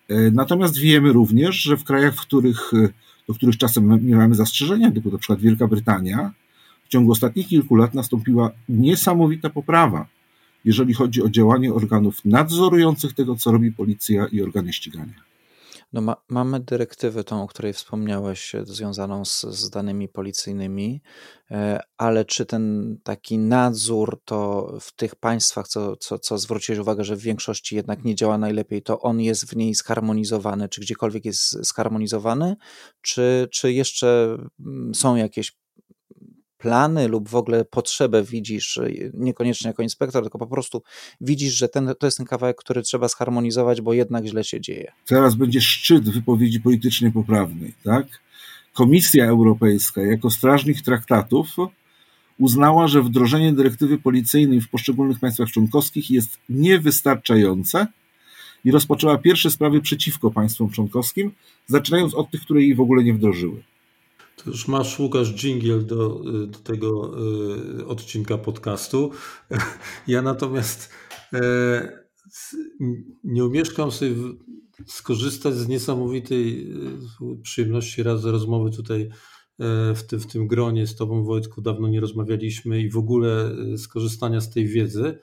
[0.09, 2.89] E, natomiast wiemy również, że w krajach, w których, e,
[3.29, 6.33] do których czasem miewamy zastrzeżenia, typu na przykład Wielka Brytania,
[6.85, 10.07] w ciągu ostatnich kilku lat nastąpiła niesamowita poprawa,
[10.65, 15.30] jeżeli chodzi o działanie organów nadzorujących tego, co robi policja i organy ścigania.
[15.93, 21.03] No ma, mamy dyrektywę tą, o której wspomniałeś, e, związaną z, z danymi policyjnymi,
[21.51, 27.05] e, ale czy ten taki nadzór to w tych państwach, co, co, co zwróciłeś uwagę,
[27.05, 31.25] że w większości jednak nie działa najlepiej, to on jest w niej zharmonizowany, czy gdziekolwiek
[31.25, 32.57] jest zharmonizowany,
[33.01, 35.60] czy, czy jeszcze mm, są jakieś
[36.61, 40.83] plany lub w ogóle potrzebę widzisz, y, niekoniecznie jako inspektor, tylko po prostu
[41.21, 44.93] widzisz, że ten, to jest ten kawałek, który trzeba zharmonizować, bo jednak źle się dzieje.
[45.07, 48.07] Teraz będzie szczyt wypowiedzi politycznie poprawnej, tak?
[48.73, 51.49] Komisja Europejska jako strażnik traktatów
[52.39, 57.87] uznała, że wdrożenie dyrektywy policyjnej w poszczególnych państwach członkowskich jest niewystarczające
[58.65, 61.33] i rozpoczęła pierwsze sprawy przeciwko państwom członkowskim,
[61.67, 63.63] zaczynając od tych, które jej w ogóle nie wdrożyły.
[64.45, 67.13] To już masz, Łukasz, dżingiel do, do tego
[67.81, 69.11] y, odcinka podcastu.
[70.07, 70.91] Ja natomiast
[71.33, 72.01] e,
[73.25, 74.15] nie umieszkam sobie
[74.87, 80.97] skorzystać z niesamowitej y, przyjemności raz rozmowy tutaj e, w tym, w tym gronie z
[80.97, 81.61] Tobą, Wojtku.
[81.61, 85.19] Dawno nie rozmawialiśmy i w ogóle y, skorzystania z tej wiedzy,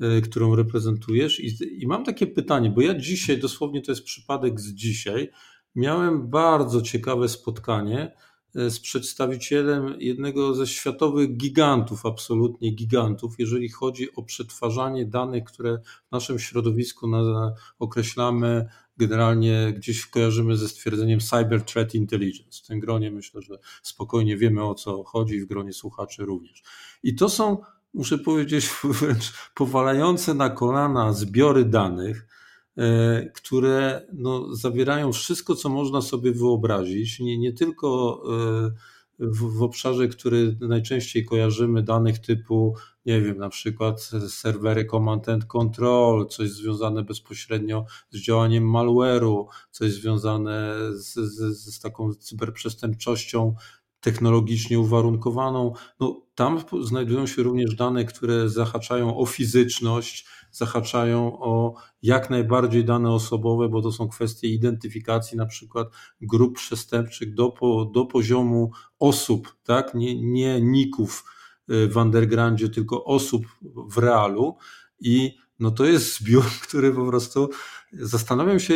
[0.00, 1.40] e, którą reprezentujesz.
[1.40, 5.30] I, I mam takie pytanie, bo ja dzisiaj, dosłownie to jest przypadek z dzisiaj,
[5.74, 8.12] miałem bardzo ciekawe spotkanie
[8.54, 16.12] z przedstawicielem jednego ze światowych gigantów, absolutnie gigantów, jeżeli chodzi o przetwarzanie danych, które w
[16.12, 17.08] naszym środowisku
[17.78, 22.62] określamy generalnie gdzieś kojarzymy ze stwierdzeniem Cyber Threat Intelligence.
[22.64, 26.62] W tym gronie myślę, że spokojnie wiemy o co chodzi, w gronie słuchaczy również.
[27.02, 27.58] I to są,
[27.94, 32.37] muszę powiedzieć, wręcz powalające na kolana zbiory danych, e,
[33.34, 38.70] które no, zawierają wszystko, co można sobie wyobrazić, nie, nie tylko e,
[39.18, 42.74] w, w obszarze, który najczęściej kojarzymy, danych typu,
[43.06, 49.92] nie wiem, na przykład serwery Command and Control, coś związane bezpośrednio z działaniem malware'u, coś
[49.92, 53.54] związane z, z, z taką cyberprzestępczością
[54.00, 55.72] technologicznie uwarunkowaną.
[56.00, 63.10] No, tam znajdują się również dane, które zahaczają o fizyczność, zahaczają o jak najbardziej dane
[63.10, 65.88] osobowe, bo to są kwestie identyfikacji na przykład
[66.20, 67.54] grup przestępczych do,
[67.94, 69.94] do poziomu osób, tak?
[69.94, 71.24] nie, nie ników
[71.70, 73.46] y, w undergroundzie, tylko osób
[73.90, 74.56] w realu
[75.00, 77.50] i no to jest zbiór, który po prostu
[77.92, 78.74] zastanawiam się,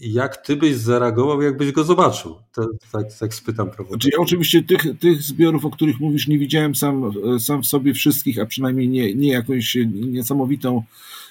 [0.00, 2.36] jak ty byś zareagował, jakbyś go zobaczył?
[2.52, 3.90] To, tak, tak spytam prawda?
[3.90, 7.94] Znaczy ja oczywiście tych, tych zbiorów, o których mówisz, nie widziałem sam, sam w sobie
[7.94, 10.82] wszystkich, a przynajmniej nie, nie jakąś niesamowitą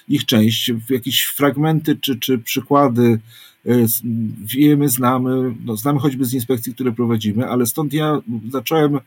[0.08, 0.72] ich część.
[0.90, 3.20] Jakieś fragmenty czy, czy przykłady
[3.66, 3.70] e,
[4.38, 8.98] wiemy, znamy, no, znamy choćby z inspekcji, które prowadzimy, ale stąd ja zacząłem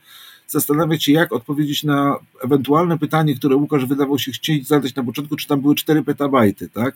[0.48, 5.36] zastanawiać się, jak odpowiedzieć na ewentualne pytanie, które Łukasz wydawał się chcieć zadać na początku,
[5.36, 6.96] czy tam były 4 petabajty, tak?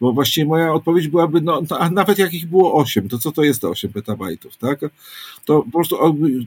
[0.00, 3.44] Bo właściwie moja odpowiedź byłaby, no, a nawet jak ich było 8, to co to
[3.44, 4.80] jest 8 petabajtów, tak?
[5.44, 5.96] To po prostu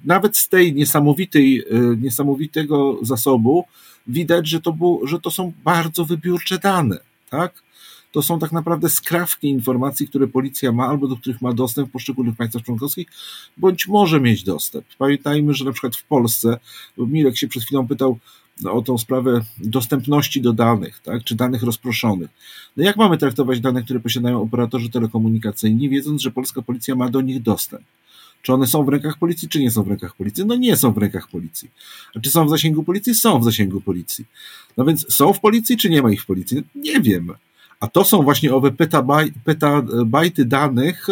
[0.06, 3.66] nawet z tej niesamowitej, e, niesamowitego zasobu
[4.08, 7.64] widać, że to, było, że to są bardzo wybiórcze dane, tak?
[8.12, 11.92] To są tak naprawdę skrawki informacji, które policja ma albo do których ma dostęp w
[11.92, 13.08] poszczególnych państwach członkowskich,
[13.58, 14.86] bądź może mieć dostęp.
[14.98, 16.60] Pamiętajmy, że na przykład w Polsce,
[16.98, 18.18] bo Mirek się przed chwilą pytał
[18.66, 22.30] o tą sprawę dostępności do danych, tak, czy danych rozproszonych.
[22.78, 27.22] No jak mamy traktować dane, które posiadają operatorzy telekomunikacyjni, wiedząc, że polska policja ma do
[27.22, 27.84] nich dostęp?
[28.42, 30.46] Czy one są w rękach policji, czy nie są w rękach policji?
[30.46, 31.70] No nie są w rękach policji.
[32.16, 33.16] A czy są w zasięgu policji?
[33.16, 34.26] Są w zasięgu policji.
[34.78, 36.64] No więc są w policji, czy nie ma ich w policji?
[36.76, 37.34] Nie wiem.
[37.80, 41.08] A to są właśnie owe petabaj, petabajty danych,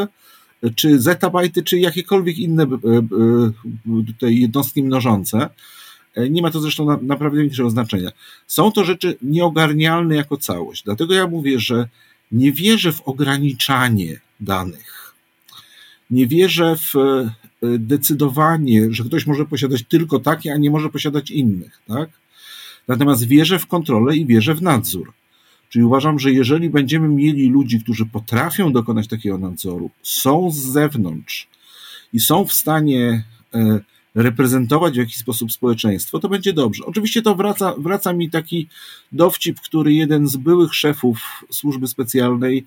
[0.75, 5.49] czy zetabajty, czy jakiekolwiek inne e, e, tutaj jednostki mnożące.
[6.15, 8.12] E, nie ma to zresztą na, naprawdę większego znaczenia.
[8.48, 10.84] Są to rzeczy nieogarnialne jako całość.
[10.84, 11.88] Dlatego ja mówię, że
[12.32, 15.00] nie wierzę w ograniczanie danych
[16.12, 17.30] nie wierzę w e,
[17.80, 22.10] decydowanie, że ktoś może posiadać tylko takie, a nie może posiadać innych, tak?
[22.88, 25.13] Natomiast wierzę w kontrolę i wierzę w nadzór.
[25.69, 31.48] Czyli uważam, że jeżeli będziemy mieli ludzi, którzy potrafią dokonać takiego nadzoru, są z zewnątrz
[32.13, 33.80] i są w stanie e,
[34.15, 36.86] reprezentować w jakiś sposób społeczeństwo, to będzie dobrze.
[36.86, 38.67] Oczywiście to wraca, wraca mi taki
[39.12, 42.65] dowcip, który jeden z byłych szefów służby specjalnej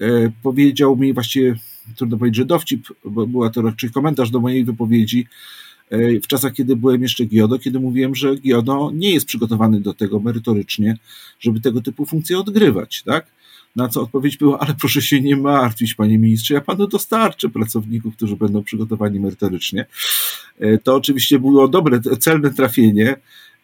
[0.00, 1.54] e, powiedział mi właściwie
[1.96, 5.26] trudno powiedzieć, że dowcip, bo była to raczej komentarz do mojej wypowiedzi
[5.90, 9.94] e, w czasach, kiedy byłem jeszcze GIODO, kiedy mówiłem, że GIODO nie jest przygotowany do
[9.94, 10.98] tego merytorycznie,
[11.40, 13.26] żeby tego typu funkcje odgrywać, tak?
[13.76, 18.16] Na co odpowiedź była, ale proszę się nie martwić, panie ministrze, ja panu dostarczę pracowników,
[18.16, 19.86] którzy będą przygotowani merytorycznie.
[20.58, 23.16] E, to oczywiście było dobre, celne trafienie,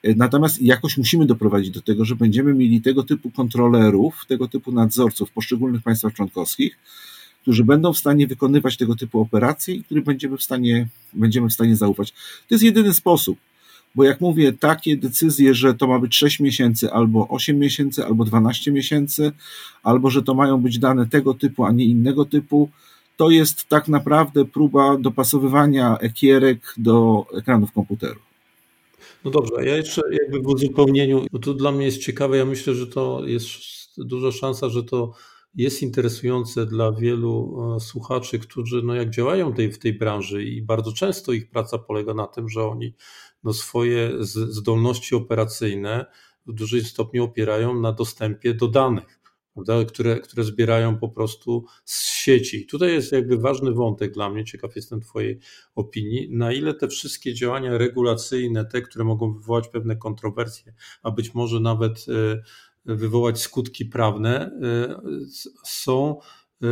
[0.03, 4.73] e, Natomiast jakoś musimy doprowadzić do tego, że będziemy mieli tego typu kontrolerów, tego typu
[4.73, 6.79] nadzorców w poszczególnych państwach członkowskich,
[7.43, 11.53] którzy będą w stanie wykonywać tego typu operacje i którym będziemy w stanie, będziemy w
[11.53, 12.13] stanie zaufać.
[12.49, 13.39] To jest jedyny sposób.
[13.99, 18.25] Bo jak mówię, takie decyzje, że to ma być 6 miesięcy, albo 8 miesięcy, albo
[18.25, 19.33] 12 miesięcy,
[19.83, 22.71] albo że to mają być dane tego typu, a nie innego typu,
[23.17, 28.23] to jest tak naprawdę próba dopasowywania ekierek do ekranów komputerów.
[29.25, 32.75] No dobrze, ja jeszcze jakby w uzupełnieniu, bo to dla mnie jest ciekawe, ja myślę,
[32.75, 33.51] że to jest
[33.97, 35.13] duża szansa, że to
[35.55, 40.63] jest interesujące dla wielu e, słuchaczy, którzy no jak działają tej, w tej branży i
[40.63, 42.95] bardzo często ich praca polega na tym, że oni
[43.45, 46.07] no swoje zdolności operacyjne
[46.47, 49.21] w dużym stopniu opierają na dostępie do danych,
[49.55, 52.67] prawda, które, które zbierają po prostu z sieci.
[52.67, 55.39] Tutaj jest jakby ważny wątek dla mnie, ciekaw jestem Twojej
[55.75, 61.35] opinii, na ile te wszystkie działania regulacyjne, te, które mogą wywołać pewne kontrowersje, a być
[61.35, 62.43] może nawet e,
[62.85, 64.51] wywołać skutki prawne,
[65.05, 65.27] y,
[65.65, 66.21] są
[66.63, 66.67] y,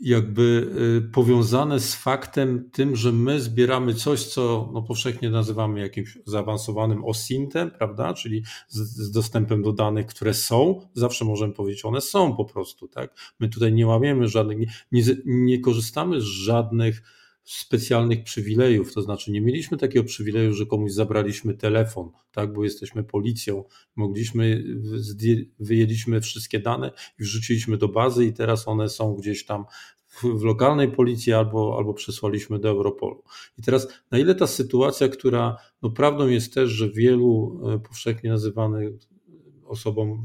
[0.00, 0.70] jakby
[1.06, 7.04] y, powiązane z faktem tym, że my zbieramy coś, co no, powszechnie nazywamy jakimś zaawansowanym
[7.04, 8.14] OSINT-em, prawda?
[8.14, 12.88] Czyli z, z, dostępem do danych, które są, zawsze możemy powiedzieć, one są po prostu,
[12.88, 13.14] tak?
[13.40, 17.02] My tutaj nie łamiemy żadnych, nie, nie, nie korzystamy z żadnych
[17.46, 23.04] specjalnych przywilejów, to znaczy nie mieliśmy takiego przywileju, że komuś zabraliśmy telefon, tak, bo jesteśmy
[23.04, 23.64] policją,
[23.96, 24.64] mogliśmy,
[25.60, 29.64] wyjęliśmy wszystkie dane i wrzuciliśmy do bazy i teraz one są gdzieś tam
[30.08, 33.22] w, lokalnej policji albo, albo przesłaliśmy do Europolu.
[33.58, 38.30] I teraz na ile ta sytuacja, która, no prawdą jest też, że wielu e, powszechnie
[38.30, 38.94] nazywanych
[39.64, 40.24] osobom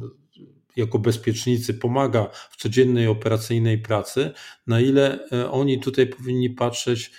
[0.75, 4.31] jako bezpiecznicy pomaga w codziennej operacyjnej pracy,
[4.67, 7.11] na ile e, oni tutaj powinni patrzeć,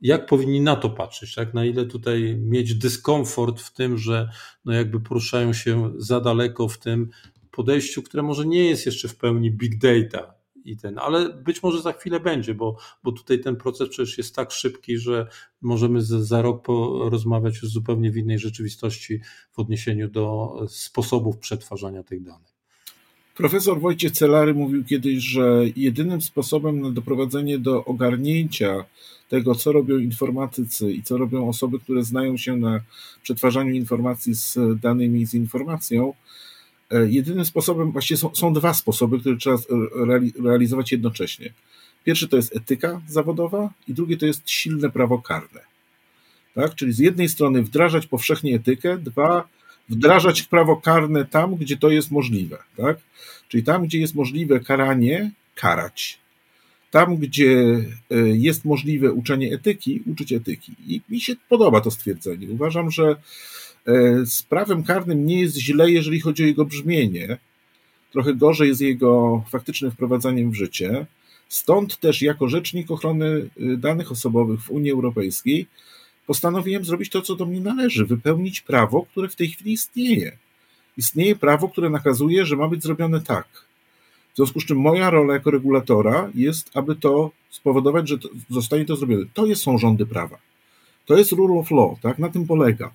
[0.00, 1.54] jak powinni na to patrzeć, tak?
[1.54, 4.28] na ile tutaj mieć dyskomfort w tym, że
[4.64, 7.10] no jakby poruszają się za daleko w tym
[7.50, 11.82] podejściu, które może nie jest jeszcze w pełni big data, i ten, ale być może
[11.82, 15.26] za chwilę będzie, bo, bo tutaj ten proces przecież jest tak szybki, że
[15.60, 19.20] możemy za, rok porozmawiać już zupełnie w innej rzeczywistości
[19.52, 22.51] w odniesieniu do sposobów przetwarzania tych danych.
[23.36, 28.84] Profesor Wojciech Celary mówił kiedyś, że jedynym sposobem na doprowadzenie do ogarnięcia
[29.28, 32.80] tego, co robią informatycy i co robią osoby, które znają się na
[33.22, 36.14] przetwarzaniu informacji z danymi, z informacją,
[36.90, 39.56] e, jedynym sposobem, właściwie są, są dwa sposoby, które trzeba
[40.44, 41.52] realizować jednocześnie.
[42.04, 45.60] Pierwszy to jest etyka zawodowa i drugie to jest silne prawo karne.
[46.54, 46.74] Tak?
[46.74, 49.48] Czyli z jednej strony wdrażać powszechnie etykę, dwa,
[49.92, 52.58] wdrażać prawo karne tam, gdzie to jest możliwe.
[52.76, 52.96] Tak?
[53.48, 56.18] Czyli tam, gdzie jest możliwe karanie, karać.
[56.90, 60.72] Tam, gdzie e, jest możliwe uczenie etyki, uczyć etyki.
[60.86, 62.46] I mi się podoba to stwierdzenie.
[62.50, 63.16] Uważam, że
[63.86, 67.38] e, z prawem karnym nie jest źle, jeżeli chodzi o jego brzmienie.
[68.12, 71.06] Trochę gorzej jest jego faktycznym wprowadzaniem w życie.
[71.48, 75.66] Stąd też jako rzecznik ochrony e, danych osobowych w Unii Europejskiej
[76.32, 80.32] postanowiłem zrobić to, co do mnie należy, wypełnić prawo, które w tej chwili istnieje.
[80.96, 83.46] Istnieje prawo, które nakazuje, że ma być zrobione tak.
[84.32, 88.84] W związku z czym moja rola jako regulatora jest, aby to spowodować, że to, zostanie
[88.84, 89.24] to zrobione.
[89.34, 90.38] To jest, są rządy prawa.
[91.06, 92.18] To jest rule of law, tak?
[92.18, 92.94] Na tym polega,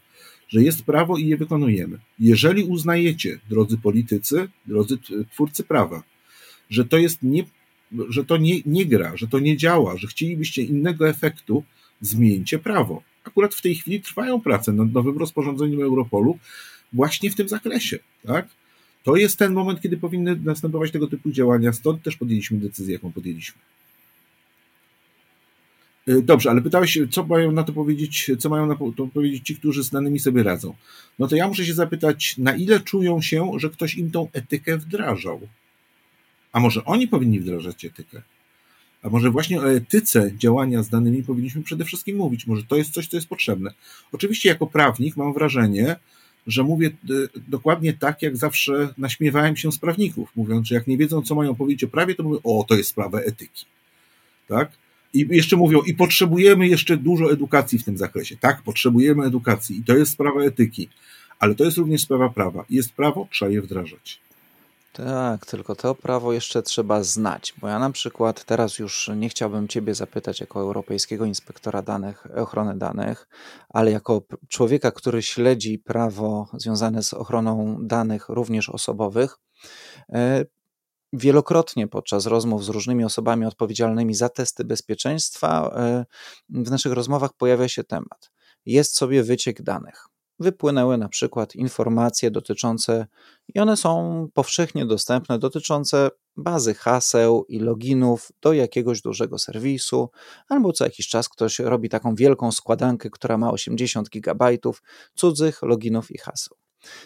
[0.50, 2.00] że jest prawo i je wykonujemy.
[2.20, 4.98] Jeżeli uznajecie, drodzy politycy, drodzy
[5.32, 6.04] twórcy prawa,
[6.70, 7.44] że to jest nie,
[8.10, 11.64] że to nie, nie gra, że to nie działa, że chcielibyście innego efektu,
[12.02, 13.07] zmieńcie prawo.
[13.28, 16.40] Akurat w tej chwili trwają prace nad nowym rozporządzeniem Europolu
[16.94, 18.00] właśnie w tym zakresie.
[18.28, 18.48] Tak?
[19.04, 23.12] To jest ten moment, kiedy powinny następować tego typu działania, stąd też podjęliśmy decyzję, jaką
[23.12, 23.62] podjęliśmy.
[26.10, 29.56] Y, dobrze, ale pytałeś, co mają na to powiedzieć, co mają na to powiedzieć ci,
[29.56, 30.74] którzy z danymi sobie radzą.
[31.20, 34.78] No to ja muszę się zapytać, na ile czują się, że ktoś im tą etykę
[34.78, 35.48] wdrażał?
[36.52, 38.22] A może oni powinni wdrażać etykę?
[39.04, 42.48] A może właśnie o etyce działania z danymi powinniśmy przede wszystkim mówić.
[42.48, 43.74] Może to jest coś, co jest potrzebne.
[44.12, 45.96] Oczywiście, jako prawnik mam wrażenie,
[46.48, 50.98] że mówię y, dokładnie tak, jak zawsze naśmiewałem się z prawników, mówiąc, że jak nie
[50.98, 53.66] wiedzą, co mają powiedzieć o prawie, to mówią, o, to jest sprawa etyki.
[54.48, 54.72] Tak?
[55.14, 58.38] I jeszcze mówią, i potrzebujemy jeszcze dużo edukacji w tym zakresie.
[58.38, 60.90] Tak, potrzebujemy edukacji i to jest sprawa etyki,
[61.40, 62.66] ale to jest również sprawa prawa.
[62.70, 64.20] Jest prawo, trzeba je wdrażać.
[64.98, 69.68] Tak, tylko to prawo jeszcze trzeba znać, bo ja na przykład teraz już nie chciałbym
[69.68, 73.28] Ciebie zapytać jako Europejskiego Inspektora Danych, Ochrony Danych,
[73.70, 79.38] ale jako człowieka, który śledzi prawo związane z ochroną danych również osobowych,
[80.10, 80.46] e,
[81.14, 86.06] wielokrotnie podczas rozmów z różnymi osobami odpowiedzialnymi za testy bezpieczeństwa e,
[86.50, 88.32] w naszych rozmowach pojawia się temat.
[88.66, 90.08] Jest sobie wyciek danych
[90.40, 93.08] wypłynęły na przykład informacje dotyczące,
[93.56, 100.10] i one są powszechnie dostępne, dotyczące bazy haseł i loginów do jakiegoś dużego serwisu,
[100.50, 104.84] albo co jakiś czas ktoś robi taką wielką składankę, która ma 80 gigabajtów
[105.16, 106.58] cudzych loginów i haseł.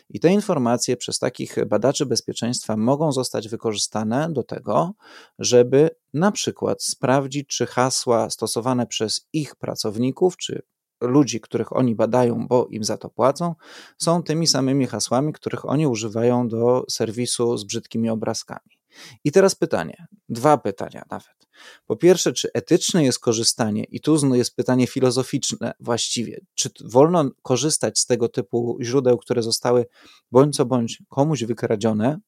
[0.10, 4.94] I te informacje przez takich badaczy bezpieczeństwa mogą zostać wykorzystane do tego,
[5.40, 10.62] żeby na przykład sprawdzić, czy hasła stosowane przez ich pracowników, czy
[11.02, 13.56] ludzi, których oni badają, bo im za to płacą,
[13.98, 18.82] są tymi samymi hasłami, których oni używają do serwisu z brzydkimi obrazkami.
[19.24, 21.42] I teraz pytanie, dwa pytania nawet.
[21.86, 28.00] Po pierwsze, czy etyczne jest korzystanie, i tu jest pytanie filozoficzne właściwie, czy wolno korzystać
[28.00, 29.86] z tego typu źródeł, które zostały
[30.32, 32.20] bądź co bądź komuś wykradzione,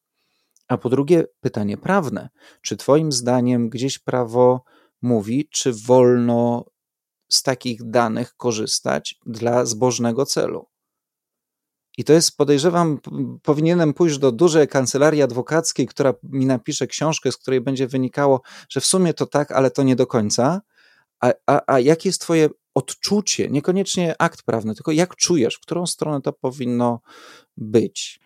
[0.67, 2.29] a po drugie pytanie prawne,
[2.61, 4.63] czy Twoim zdaniem gdzieś prawo
[5.01, 6.65] mówi, czy wolno
[7.33, 10.65] z takich danych korzystać dla zbożnego celu.
[11.97, 12.99] I to jest, podejrzewam,
[13.43, 18.81] powinienem pójść do dużej kancelarii adwokackiej, która mi napisze książkę, z której będzie wynikało, że
[18.81, 20.61] w sumie to tak, ale to nie do końca.
[21.19, 25.87] A, a, a jakie jest Twoje odczucie, niekoniecznie akt prawny, tylko jak czujesz, w którą
[25.87, 26.99] stronę to powinno
[27.57, 28.19] być?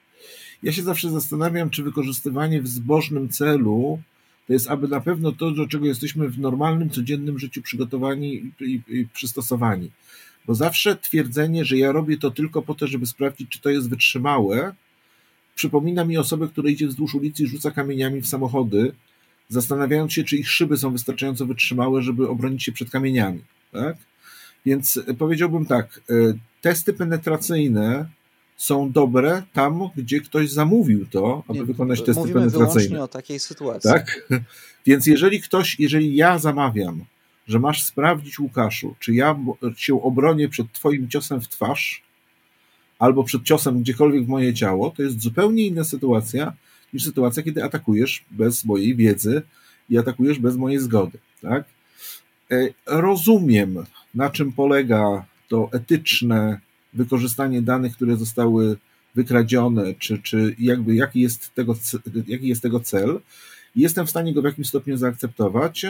[0.63, 3.99] Ja się zawsze zastanawiam, czy wykorzystywanie w zbożnym celu
[4.47, 8.81] to jest aby na pewno to, do czego jesteśmy w normalnym, codziennym życiu przygotowani i,
[8.87, 9.91] i, przystosowani.
[10.45, 13.89] Bo zawsze twierdzenie, że ja robię to tylko po to, żeby sprawdzić, czy to jest
[13.89, 14.75] wytrzymałe,
[15.55, 18.91] przypomina mi osobę, która idzie wzdłuż ulicy i rzuca kamieniami w samochody,
[19.49, 23.41] zastanawiając się, czy ich szyby są wystarczająco wytrzymałe, żeby obronić się przed kamieniami.
[23.71, 23.97] Tak?
[24.65, 26.13] Więc powiedziałbym tak, e,
[26.61, 28.09] testy penetracyjne
[28.57, 32.73] są dobre tam, gdzie ktoś zamówił to, aby Nie, wykonać testy mówimy penetracyjne.
[32.73, 33.89] Wyłącznie o takiej sytuacji.
[33.89, 34.27] Tak?
[34.85, 37.05] Więc jeżeli ktoś, jeżeli ja zamawiam,
[37.47, 39.39] że masz sprawdzić, Łukaszu, czy ja
[39.75, 42.03] się obronię przed twoim ciosem w twarz,
[42.99, 46.53] albo przed ciosem gdziekolwiek w moje ciało, to jest zupełnie inna sytuacja
[46.93, 49.41] niż sytuacja, kiedy atakujesz bez mojej wiedzy
[49.89, 51.17] i atakujesz bez mojej zgody.
[51.41, 51.63] Tak?
[52.51, 53.83] E, rozumiem,
[54.15, 56.59] na czym polega to etyczne
[56.93, 58.77] wykorzystanie danych, które zostały
[59.15, 61.75] wykradzione, czy, czy jakby jaki jest, tego,
[62.27, 63.19] jaki jest tego cel.
[63.75, 65.85] Jestem w stanie go w jakimś stopniu zaakceptować,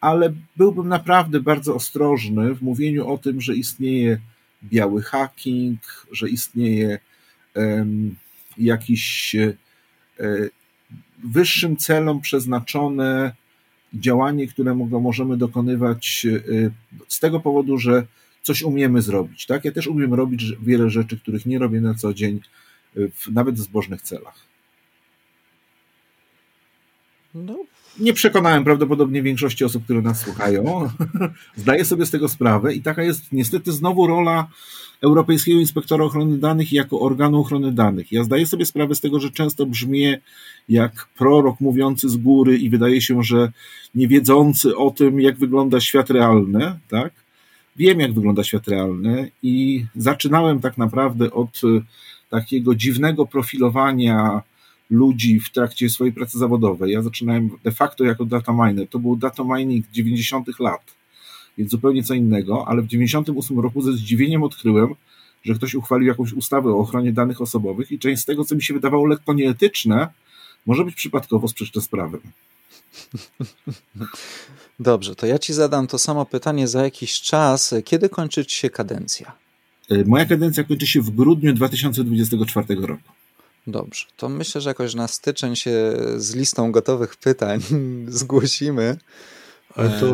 [0.00, 4.18] ale byłbym naprawdę bardzo ostrożny w mówieniu o tym, że istnieje
[4.64, 5.80] biały hacking,
[6.12, 6.98] że istnieje
[7.54, 8.16] um,
[8.58, 9.54] jakiś e,
[11.24, 13.32] wyższym celom przeznaczone
[13.94, 16.70] działanie, które możemy dokonywać e,
[17.08, 18.06] z tego powodu, że
[18.42, 19.46] coś umiemy zrobić.
[19.46, 19.64] Tak?
[19.64, 22.40] Ja też umiem robić wiele rzeczy, których nie robię na co dzień,
[22.96, 24.34] w, nawet w zbożnych celach.
[27.34, 27.56] No.
[27.98, 30.88] Nie przekonałem prawdopodobnie większości osób, które nas słuchają.
[31.56, 34.48] Zdaję sobie z tego sprawę i taka jest niestety znowu rola
[35.00, 38.12] Europejskiego Inspektora Ochrony Danych jako organu ochrony danych.
[38.12, 40.20] Ja zdaję sobie sprawę z tego, że często brzmię
[40.68, 43.52] jak prorok mówiący z góry i wydaje się, że
[43.94, 47.21] nie wiedzący o tym, jak wygląda świat realny, tak?
[47.76, 51.80] Wiem, jak wygląda świat realny i zaczynałem tak naprawdę od e,
[52.30, 54.42] takiego dziwnego profilowania
[54.90, 56.92] ludzi w trakcie swojej pracy zawodowej.
[56.92, 58.88] Ja zaczynałem de facto jako data miner.
[58.88, 60.58] To był data mining 90.
[60.60, 60.94] lat,
[61.58, 64.94] więc zupełnie co innego, ale w 98 roku ze zdziwieniem odkryłem,
[65.44, 68.62] że ktoś uchwalił jakąś ustawę o ochronie danych osobowych i część z tego, co mi
[68.62, 70.08] się wydawało lekko nieetyczne,
[70.66, 72.20] może być przypadkowo sprzeczne z prawem.
[74.80, 77.74] Dobrze, to ja ci zadam to samo pytanie za jakiś czas.
[77.84, 79.32] Kiedy kończy się kadencja?
[79.90, 83.12] E, moja kadencja kończy się w grudniu 2024 roku.
[83.66, 87.60] Dobrze, to myślę, że jakoś na styczeń się z listą gotowych pytań
[88.08, 88.96] zgłosimy.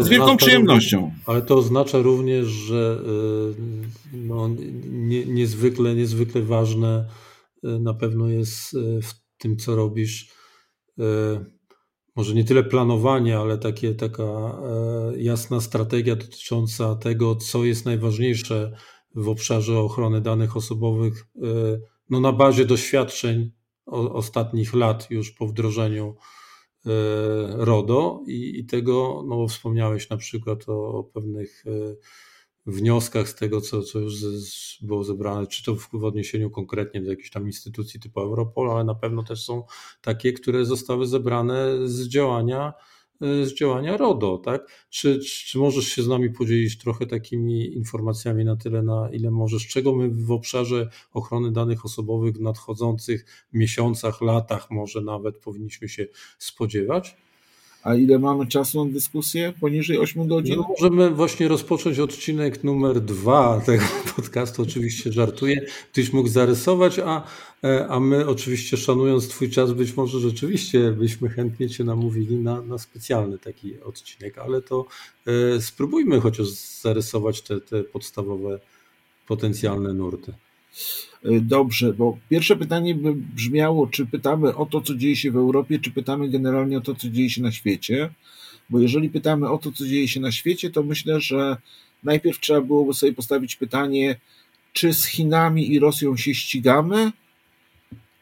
[0.01, 1.01] z wielką przyjemnością.
[1.01, 4.49] Również, ale to oznacza również, że e, no,
[4.89, 7.09] nie, niezwykle, niezwykle ważne
[7.65, 10.39] e, na pewno jest w tym, co robisz
[12.19, 18.73] może nie tyle planowanie, ale takie, taka e, jasna strategia dotycząca tego, co jest najważniejsze
[19.15, 21.41] w obszarze ochrony danych osobowych, e,
[22.11, 23.51] no na bazie doświadczeń
[23.87, 26.17] ostatnich lat już po wdrożeniu
[26.87, 26.91] e,
[27.65, 31.65] RODO i, i tego, no wspomniałeś na przykład o, o pewnych
[32.69, 34.15] wnioskach z tego, co, co już
[34.83, 38.85] było zebrane, czy to w, w odniesieniu konkretnie do jakiejś tam instytucji typu Europol, ale
[38.85, 39.65] na pewno też są
[40.01, 42.73] takie, które zostały zebrane z działania
[43.23, 44.87] y, z działania RODO, tak?
[44.91, 49.67] Czy, czy możesz się z nami podzielić trochę takimi informacjami na tyle, na ile możesz,
[49.67, 56.07] czego my w obszarze ochrony danych osobowych w nadchodzących miesiącach, latach może nawet powinniśmy się
[56.39, 57.17] spodziewać?
[57.83, 59.53] A ile mamy czasu na dyskusję?
[59.61, 60.57] Poniżej 8 godzin?
[60.57, 63.85] No, możemy właśnie rozpocząć odcinek numer dwa tego
[64.17, 64.63] podcastu.
[64.63, 65.67] Oczywiście żartuję.
[65.93, 67.25] Ktoś mógł zarysować, a,
[67.65, 72.63] e, a my oczywiście szanując Twój czas, być może rzeczywiście byśmy chętnie Cię namówili na,
[72.63, 74.87] na specjalny taki odcinek, ale to
[75.27, 76.49] e, spróbujmy chociaż
[76.83, 78.61] zarysować te, te podstawowe
[79.27, 80.35] potencjalne nurty.
[81.25, 85.37] E, dobrze, bo pierwsze pytanie by brzmiało, czy pytamy o to, co dzieje się w
[85.37, 88.11] Europie, czy pytamy generalnie o to, co dzieje się na świecie.
[88.71, 91.57] Bo jeżeli pytamy o to, co dzieje się na świecie, to myślę, że
[92.05, 94.17] najpierw trzeba byłoby sobie postawić pytanie,
[94.73, 97.13] czy z Chinami i Rosją się ścigamy,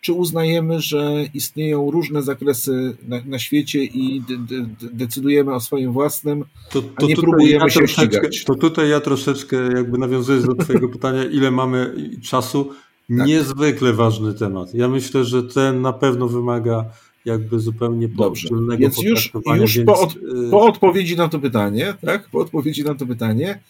[0.07, 5.93] czy uznajemy, że istnieją różne zakresy na, na świecie i de, de, decydujemy o swoim
[5.93, 8.45] własnym, to, to a nie próbujemy ja się ścigać.
[8.45, 13.27] To tutaj ja troszeczkę jakby nawiązując do twojego pytania, ile mamy czasu, tak.
[13.27, 14.75] Niezwykle ważny temat.
[14.75, 16.85] Ja myślę, że ten na pewno wymaga
[17.25, 18.49] jakby zupełnie Dobrze.
[18.79, 19.87] Więc już, już więc...
[19.87, 22.29] Po, od, y- po, odpowiedzi na to pytanie, tak?
[22.29, 23.61] Po odpowiedzi na to pytanie,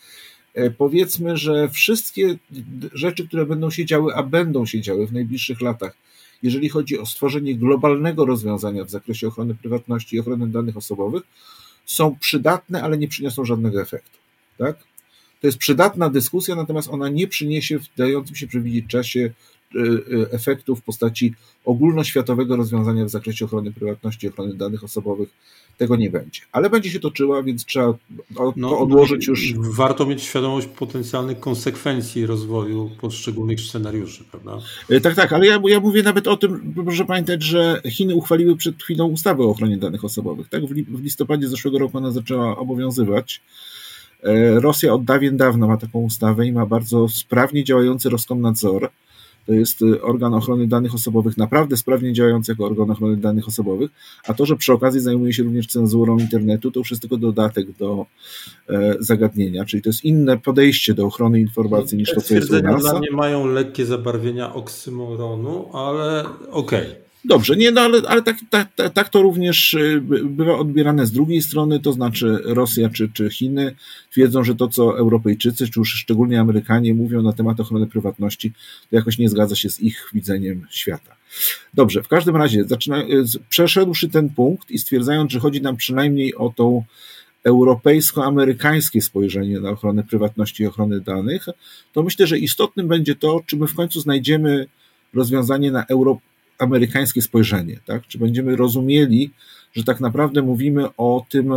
[0.55, 2.37] e, powiedzmy, że wszystkie
[2.93, 5.97] rzeczy, które będą się działy, a będą się działy w najbliższych latach,
[6.43, 11.23] jeżeli chodzi o stworzenie globalnego rozwiązania w zakresie ochrony prywatności i ochrony danych osobowych,
[11.87, 14.19] są przydatne, ale nie przyniosą żadnego efektu.
[14.59, 14.79] Tak?
[15.41, 19.31] To jest przydatna dyskusja, natomiast ona nie przyniesie w dającym się przewidzieć czasie
[20.31, 25.29] efektu w postaci ogólnoświatowego rozwiązania w zakresie ochrony prywatności, ochrony danych osobowych
[25.79, 26.41] tego nie będzie.
[26.53, 27.95] Ale będzie się toczyła, więc trzeba
[28.35, 29.55] to no, odłożyć już.
[29.55, 34.59] Warto mieć świadomość potencjalnych konsekwencji rozwoju poszczególnych scenariuszy, prawda?
[34.91, 38.57] E, tak, tak, ale ja, ja mówię nawet o tym, proszę pamiętać, że Chiny uchwaliły
[38.57, 40.49] przed chwilą ustawę o ochronie danych osobowych.
[40.49, 43.43] Tak, w listopadzie zeszłego roku ona zaczęła obowiązywać.
[44.23, 48.91] E, Rosja od dawien dawna ma taką ustawę i ma bardzo sprawnie działający Roskomnadzor
[49.47, 53.91] to jest y, organ ochrony danych osobowych, naprawdę sprawnie działający jako organ ochrony danych osobowych,
[54.29, 57.73] a to, że przy okazji zajmuje się również cenzurą internetu, to już jest tylko dodatek
[57.73, 58.07] do
[58.69, 62.63] e, zagadnienia, czyli to jest inne podejście do ochrony informacji niż to, co jest u
[62.63, 62.83] nas.
[62.83, 66.91] dla mnie mają lekkie zabarwienia oksymoronu, ale okej.
[66.91, 67.06] Okay.
[67.29, 71.13] Dobrze, nie, no ale, ale tak, tak, tak, tak, to również y, bywa odbierane z
[71.13, 73.75] drugiej strony, to znaczy Rosja czy, czy Chiny
[74.11, 78.53] twierdzą, że to, co Europejczycy, czy już szczególnie Amerykanie mówią na temat ochrony prywatności,
[78.91, 81.17] to jakoś nie zgadza się z ich widzeniem świata.
[81.75, 86.35] Dobrze, w każdym razie, zaczyna, y, przeszedłszy ten punkt i stwierdzając, że chodzi nam przynajmniej
[86.35, 86.85] o tą
[87.45, 91.47] europejsko-amerykańskie spojrzenie na ochronę prywatności i ochronę danych,
[91.93, 94.67] to myślę, że istotnym będzie to, czy my w końcu znajdziemy
[95.15, 96.19] rozwiązanie na euro,
[96.59, 98.07] amerykańskie spojrzenie, tak?
[98.07, 99.31] Czy będziemy rozumieli,
[99.75, 101.53] że tak naprawdę mówimy o tym,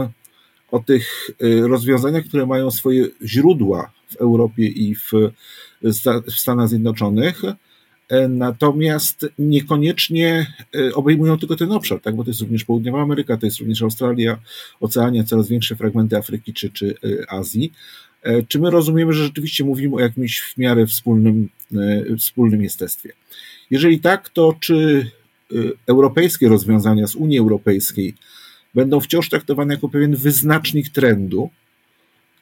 [0.72, 5.12] o tych y, rozwiązaniach, które mają swoje źródła w Europie i w,
[6.28, 7.42] w Stanach Zjednoczonych,
[8.10, 12.16] e, natomiast niekoniecznie e, obejmują tylko ten obszar, tak?
[12.16, 14.40] bo to jest również Południowa Ameryka, to jest również Australia,
[14.80, 17.74] Oceania, coraz większe fragmenty Afryki czy, czy e, Azji.
[18.48, 21.50] Czy my rozumiemy, że rzeczywiście mówimy o jakimś w miarę wspólnym,
[22.18, 23.14] wspólnym jestestwie?
[23.72, 25.12] Jeżeli tak, to czy
[25.52, 28.14] y, europejskie rozwiązania z Unii Europejskiej
[28.76, 31.50] będą wciąż traktowane jako pewien wyznacznik trendu?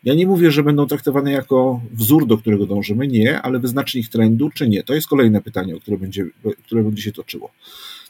[0.03, 4.49] Ja nie mówię, że będą traktowane jako wzór, do którego dążymy, nie, ale wyznacznik trendu,
[4.49, 4.83] czy nie?
[4.83, 6.25] To jest kolejne pytanie, o które będzie,
[6.65, 7.51] które będzie się toczyło.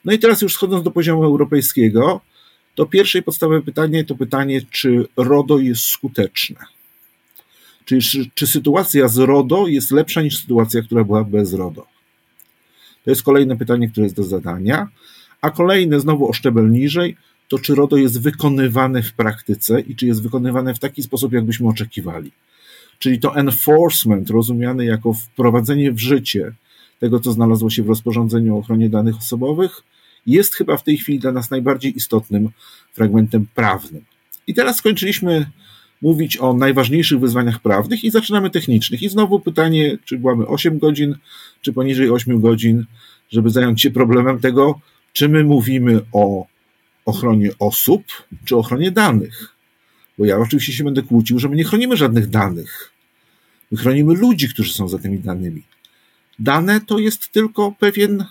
[0.06, 2.22] No i teraz już schodząc do poziomu europejskiego,
[2.76, 6.58] to pierwsze i podstawowe pytanie to pytanie, czy RODO jest skuteczne.
[7.86, 11.97] Czyli czy, czy sytuacja z RODO jest lepsza niż sytuacja, która była bez RODO.
[13.08, 14.88] To jest kolejne pytanie, które jest do zadania.
[15.42, 20.08] A kolejne, znowu o szczebel niżej, to czy RODO jest wykonywane w praktyce i czy
[20.08, 22.32] jest wykonywane w taki sposób, jakbyśmy oczekiwali.
[23.00, 26.52] Czyli to enforcement, rozumiane jako wprowadzenie w życie
[27.00, 29.84] tego, co znalazło się w rozporządzeniu o ochronie danych osobowych,
[30.26, 32.50] jest chyba w tej chwili dla nas najbardziej istotnym
[32.94, 34.06] fragmentem prawnym.
[34.48, 35.46] I teraz skończyliśmy
[36.02, 39.02] mówić o najważniejszych wyzwaniach prawnych i zaczynamy technicznych.
[39.02, 41.16] I znowu pytanie, czy mamy 8 godzin,
[41.62, 42.86] czy poniżej 8 godzin,
[43.30, 44.80] żeby zająć się problemem tego,
[45.14, 46.46] czy my mówimy o
[47.06, 48.04] ochronie osób,
[48.46, 49.56] czy ochronie danych.
[50.18, 52.92] Bo ja oczywiście się będę kłócił, że my nie chronimy żadnych danych.
[53.72, 55.64] My chronimy ludzi, którzy są za tymi danymi.
[56.40, 58.26] Dane to jest tylko pewien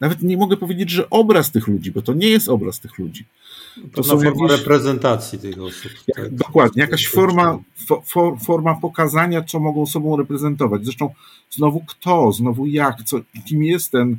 [0.00, 3.24] nawet nie mogę powiedzieć, że obraz tych ludzi, bo to nie jest obraz tych ludzi.
[3.74, 5.92] To, to są forma jakieś, reprezentacji tych osób.
[6.16, 6.34] Tak?
[6.34, 7.58] Dokładnie, jakaś forma,
[8.04, 10.84] for, forma pokazania, co mogą sobą reprezentować.
[10.84, 11.10] Zresztą
[11.50, 14.16] znowu kto, znowu jak, co, kim jest ten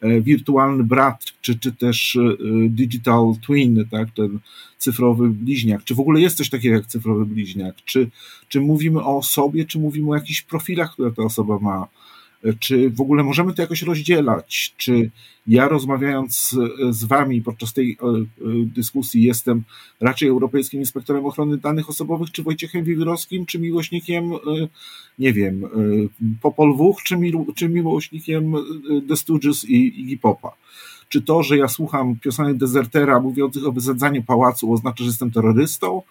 [0.00, 2.36] e, wirtualny brat, czy, czy też e,
[2.68, 4.38] digital twin, tak, ten
[4.78, 8.10] cyfrowy bliźniak, czy w ogóle jest coś takiego jak cyfrowy bliźniak, czy,
[8.48, 11.86] czy mówimy o osobie, czy mówimy o jakichś profilach, które ta osoba ma,
[12.58, 14.74] czy w ogóle możemy to jakoś rozdzielać?
[14.76, 15.10] Czy
[15.46, 16.56] ja rozmawiając
[16.90, 18.24] z, Wami podczas tej e, e,
[18.64, 19.62] dyskusji jestem
[20.00, 24.38] raczej Europejskim Inspektorem Ochrony Danych Osobowych, czy Wojciechem Wiewiórowskim, czy miłośnikiem, e,
[25.18, 25.64] nie wiem,
[26.42, 27.16] Popol czy,
[27.54, 28.54] czy miłośnikiem
[29.08, 30.52] The Stooges i Iggy Popa?
[31.08, 36.02] Czy to, że ja słucham piosenek dezertera mówiących o wysadzaniu pałacu oznacza, że jestem terrorystą?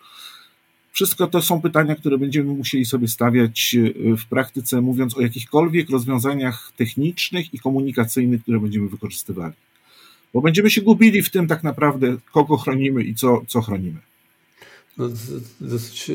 [0.98, 5.90] Wszystko to są pytania, które będziemy musieli sobie stawiać e, w praktyce, mówiąc o jakichkolwiek
[5.90, 9.54] rozwiązaniach technicznych i komunikacyjnych, które będziemy wykorzystywali.
[10.34, 14.00] Bo będziemy się gubili w tym tak naprawdę, kogo chronimy i co, co chronimy.
[14.98, 15.10] No,
[15.62, 16.12] dosyć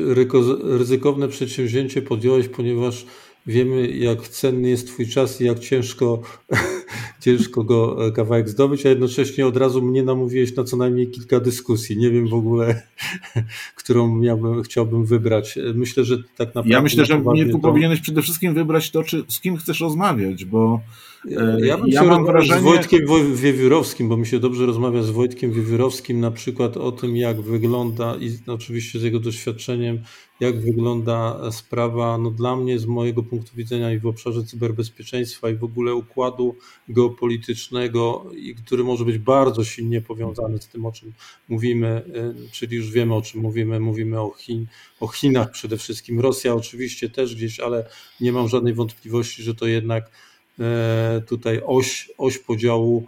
[0.63, 3.05] ryzykowne przedsięwzięcie podjąłeś, ponieważ
[3.47, 6.21] wiemy, jak cenny jest Twój czas i jak ciężko,
[7.23, 11.39] ciężko go e, kawałek zdobyć, a jednocześnie od razu mnie namówiłeś na co najmniej kilka
[11.39, 11.97] dyskusji.
[11.97, 12.81] Nie wiem w ogóle,
[13.75, 15.59] którą miałbym, chciałbym wybrać.
[15.75, 16.69] Myślę, że tak naprawdę.
[16.69, 17.59] Ja myślę, że nie to...
[17.59, 20.81] powinieneś przede wszystkim wybrać to, czy, z kim chcesz rozmawiać, bo.
[21.31, 22.61] E, ja, bym ja mam wrażenie.
[22.61, 27.17] Z Wojtkiem Wiewiórowskim, bo mi się dobrze rozmawia z Wojtkiem Wiewiórowskim na przykład o tym,
[27.17, 29.99] jak wygląda, i oczywiście z jego doświadczeniem,
[30.43, 35.55] jak wygląda sprawa, no dla mnie z mojego punktu widzenia i w obszarze cyberbezpieczeństwa i
[35.55, 36.55] w ogóle układu
[36.89, 38.25] geopolitycznego,
[38.65, 41.13] który może być bardzo silnie powiązany z tym, o czym
[41.49, 42.01] mówimy,
[42.47, 44.65] y, czyli już wiemy o czym mówimy, mówimy o, Chin,
[44.99, 47.89] o Chinach przede wszystkim, Rosja oczywiście też gdzieś, ale
[48.21, 50.11] nie mam żadnej wątpliwości, że to jednak
[51.27, 53.07] tutaj oś, oś podziału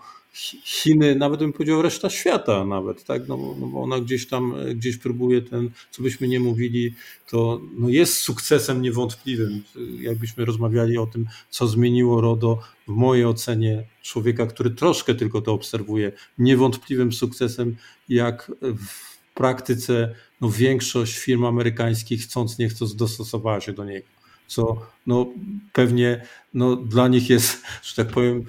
[0.63, 4.97] Chiny, nawet bym powiedział reszta świata nawet, tak, no, no bo ona gdzieś tam, gdzieś
[4.97, 6.93] próbuje ten, co byśmy nie mówili,
[7.29, 9.63] to no jest sukcesem niewątpliwym.
[9.99, 15.53] Jakbyśmy rozmawiali o tym, co zmieniło RODO, w mojej ocenie człowieka, który troszkę tylko to
[15.53, 17.75] obserwuje, niewątpliwym sukcesem,
[18.09, 24.07] jak w praktyce no, większość firm amerykańskich chcąc nie chcąc dostosowała się do niego,
[24.47, 25.25] co no,
[25.73, 28.45] pewnie no, dla nich jest, że tak powiem,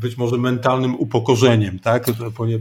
[0.00, 2.06] być może mentalnym upokorzeniem, tak?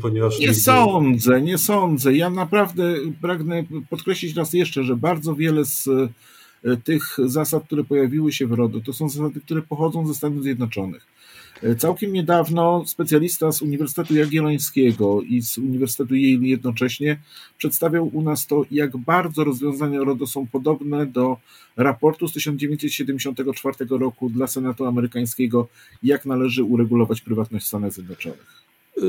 [0.01, 2.15] Ponieważ nie sądzę, nie sądzę.
[2.15, 8.31] Ja naprawdę pragnę podkreślić raz jeszcze, że bardzo wiele z e, tych zasad, które pojawiły
[8.31, 11.14] się w RODO, to są zasady, które pochodzą ze Stanów Zjednoczonych.
[11.63, 17.19] E, całkiem niedawno specjalista z Uniwersytetu Jagiellońskiego i z Uniwersytetu Yale jednocześnie
[17.57, 21.37] przedstawiał u nas to, jak bardzo rozwiązania RODO są podobne do
[21.77, 25.67] raportu z 1974 roku dla Senatu amerykańskiego,
[26.03, 28.65] jak należy uregulować prywatność w Stanach Zjednoczonych.
[28.97, 29.01] E,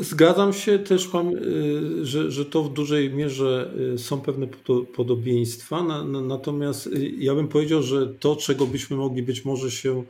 [0.00, 1.20] zgadzam się też, e,
[2.04, 4.46] że, że to w dużej mierze są pewne
[4.96, 10.04] podobieństwa, natomiast ja bym powiedział, że to, czego byśmy mogli być może się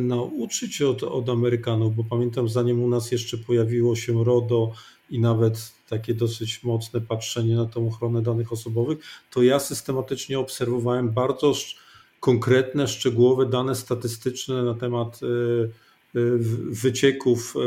[0.00, 4.72] nauczyć od, od Amerykanów, bo pamiętam, zanim u nas jeszcze pojawiło się RODO
[5.10, 8.98] i nawet takie dosyć mocne patrzenie na tą ochronę danych osobowych,
[9.30, 11.52] to ja systematycznie obserwowałem bardzo
[12.20, 15.70] konkretne, szczegółowe dane statystyczne na temat y,
[16.70, 17.60] wycieków e,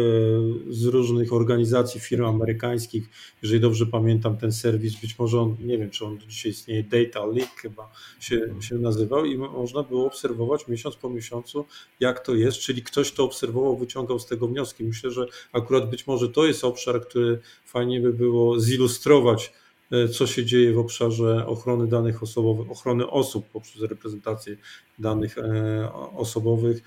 [0.74, 3.10] z różnych organizacji, firm amerykańskich.
[3.44, 7.26] Jeżeli dobrze pamiętam, ten serwis, być może on, nie wiem, czy on dzisiaj istnieje, Data
[7.26, 11.66] Leak chyba się, się nazywał i można było obserwować miesiąc po miesiącu,
[12.00, 14.84] jak to jest, czyli ktoś to obserwował, wyciągał z tego wnioski.
[14.84, 19.54] Myślę, że akurat być może to jest obszar, który fajnie by było zilustrować,
[19.92, 24.58] e, co się dzieje w obszarze ochrony danych osobowych, ochrony osób poprzez reprezentację
[25.00, 25.36] danych
[26.16, 26.84] osobowych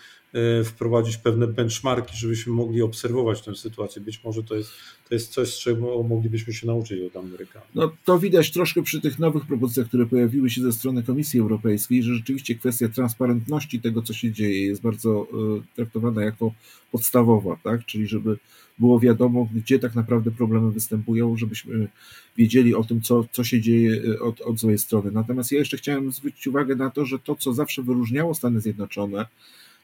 [0.64, 4.02] wprowadzić pewne benchmarki, żebyśmy mogli obserwować tę sytuację.
[4.02, 4.70] Być może to jest,
[5.08, 7.68] to jest coś, z czego moglibyśmy się nauczyć od Amerykanów.
[7.74, 12.02] No to widać troszkę przy tych nowych propozycjach, które pojawiły się ze strony Komisji Europejskiej,
[12.02, 16.52] że rzeczywiście kwestia transparentności tego, co się dzieje, jest bardzo e, traktowana jako
[16.92, 17.86] podstawowa, tak?
[17.86, 18.38] Czyli żeby
[18.78, 21.88] było wiadomo, gdzie tak naprawdę problemy występują, żebyśmy
[22.36, 25.10] wiedzieli o tym, co, co się dzieje e, od, od złej strony.
[25.10, 29.26] Natomiast ja jeszcze chciałem zwrócić uwagę na to, że to, co zawsze wyróżniało Stany Zjednoczone,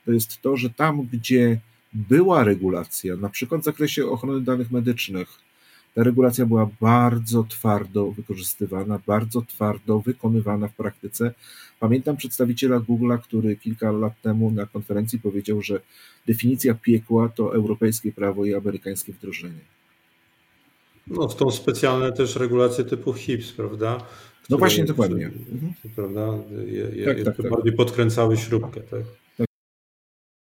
[0.06, 1.60] to jest to, że tam, gdzie
[1.92, 5.28] była regulacja, na przykład w zakresie ochrony danych medycznych,
[5.94, 11.34] ta regulacja była bardzo twardo wykorzystywana, bardzo twardo wykonywana w praktyce.
[11.80, 15.80] Pamiętam przedstawiciela Google'a, który kilka lat temu na konferencji powiedział, że
[16.26, 19.60] definicja piekła to europejskie prawo i amerykańskie wdrożenie.
[21.06, 23.96] No, są specjalne też regulacje typu HIPS, prawda?
[23.96, 24.06] Które,
[24.50, 25.26] no właśnie, dokładnie.
[25.26, 25.72] Mhm.
[25.96, 26.38] Prawda?
[26.66, 27.50] Je, je, tak, tak, tak.
[27.50, 29.02] bardziej podkręcały śrubkę, tak?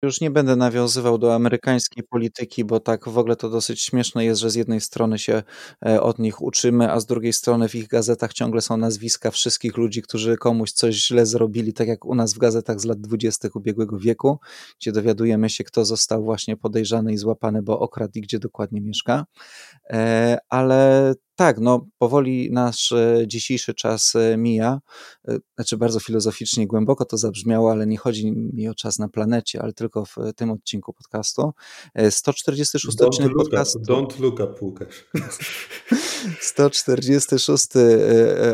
[0.04, 4.42] Już nie będę nawiązywał do amerykańskiej polityki, bo tak w ogóle to dosyć śmieszne jest,
[4.42, 5.44] że z jednej strony się
[5.86, 9.78] e, od nich uczymy, a z drugiej strony w ich gazetach ciągle są nazwiska wszystkich
[9.78, 13.56] ludzi, którzy komuś coś źle zrobili, tak jak u nas w gazetach z lat dwudziestych
[13.56, 14.40] ubiegłego wieku,
[14.80, 19.26] gdzie dowiadujemy się, kto został właśnie podejrzany i złapany, bo okradł i gdzie dokładnie mieszka.
[19.90, 24.80] E, ale tak, no powoli nasz e, dzisiejszy czas e, mija.
[25.28, 29.62] E, znaczy bardzo filozoficznie, głęboko to zabrzmiało, ale nie chodzi mi o czas na planecie,
[29.62, 31.52] ale tylko w tym odcinku podcastu.
[32.10, 33.80] 146 don't odcinek podcastu.
[33.80, 35.06] don't look up, Łukasz.
[36.42, 37.68] 146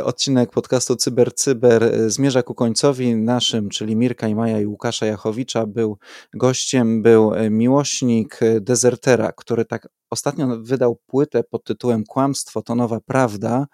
[0.03, 3.15] odcinek podcastu Cyber Cyber zmierza ku końcowi.
[3.15, 5.97] Naszym, czyli Mirka i Maja i Łukasza Jachowicza był
[6.33, 13.67] gościem, był miłośnik dezertera, który tak ostatnio wydał płytę pod tytułem Kłamstwo to nowa prawda.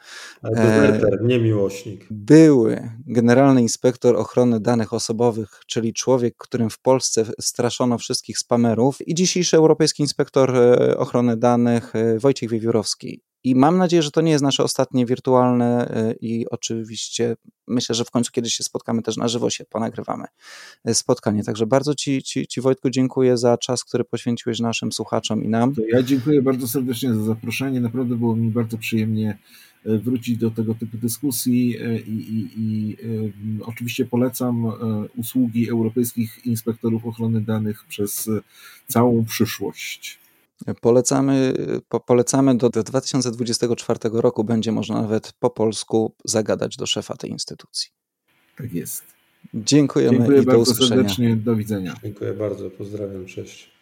[0.44, 2.08] Deweloper, nie miłośnik.
[2.12, 9.16] Były generalny inspektor ochrony danych osobowych, czyli człowiek, którym w Polsce straszono wszystkich spamerów i
[9.16, 13.29] dzisiejszy europejski inspektor e, ochrony danych e, Wojciech Wiewiórowski.
[13.44, 17.36] I mam nadzieję, że to nie jest nasze ostatnie wirtualne e, i oczywiście
[17.68, 20.26] myślę, że w końcu kiedyś się spotkamy też na żywo, się ponagrywamy
[20.86, 21.44] e, spotkanie.
[21.44, 25.76] Także bardzo Ci, ci, ci Wojtku dziękuję za czas, który poświęciłeś naszym słuchaczom i nam.
[25.76, 27.82] To ja dziękuję bardzo serdecznie za zaproszenie.
[27.82, 29.38] Naprawdę było mi bardzo przyjemnie
[29.86, 31.78] e, wrócić do tego typu dyskusji
[32.08, 32.98] i, i, i
[33.66, 34.72] oczywiście polecam
[35.18, 38.30] usługi europejskich inspektorów ochrony danych przez
[38.88, 40.20] całą przyszłość.
[40.82, 41.54] Polecamy,
[41.90, 47.30] po, polecamy do, do 2024 roku będzie można nawet po polsku zagadać do szefa tej
[47.30, 47.90] instytucji.
[48.58, 49.04] Tak jest.
[49.54, 51.02] Dziękujemy Dziękuję i bardzo do usłyszenia.
[51.02, 51.36] serdecznie.
[51.36, 51.96] Do widzenia.
[52.04, 52.70] Dziękuję bardzo.
[52.70, 53.26] Pozdrawiam.
[53.26, 53.79] Cześć.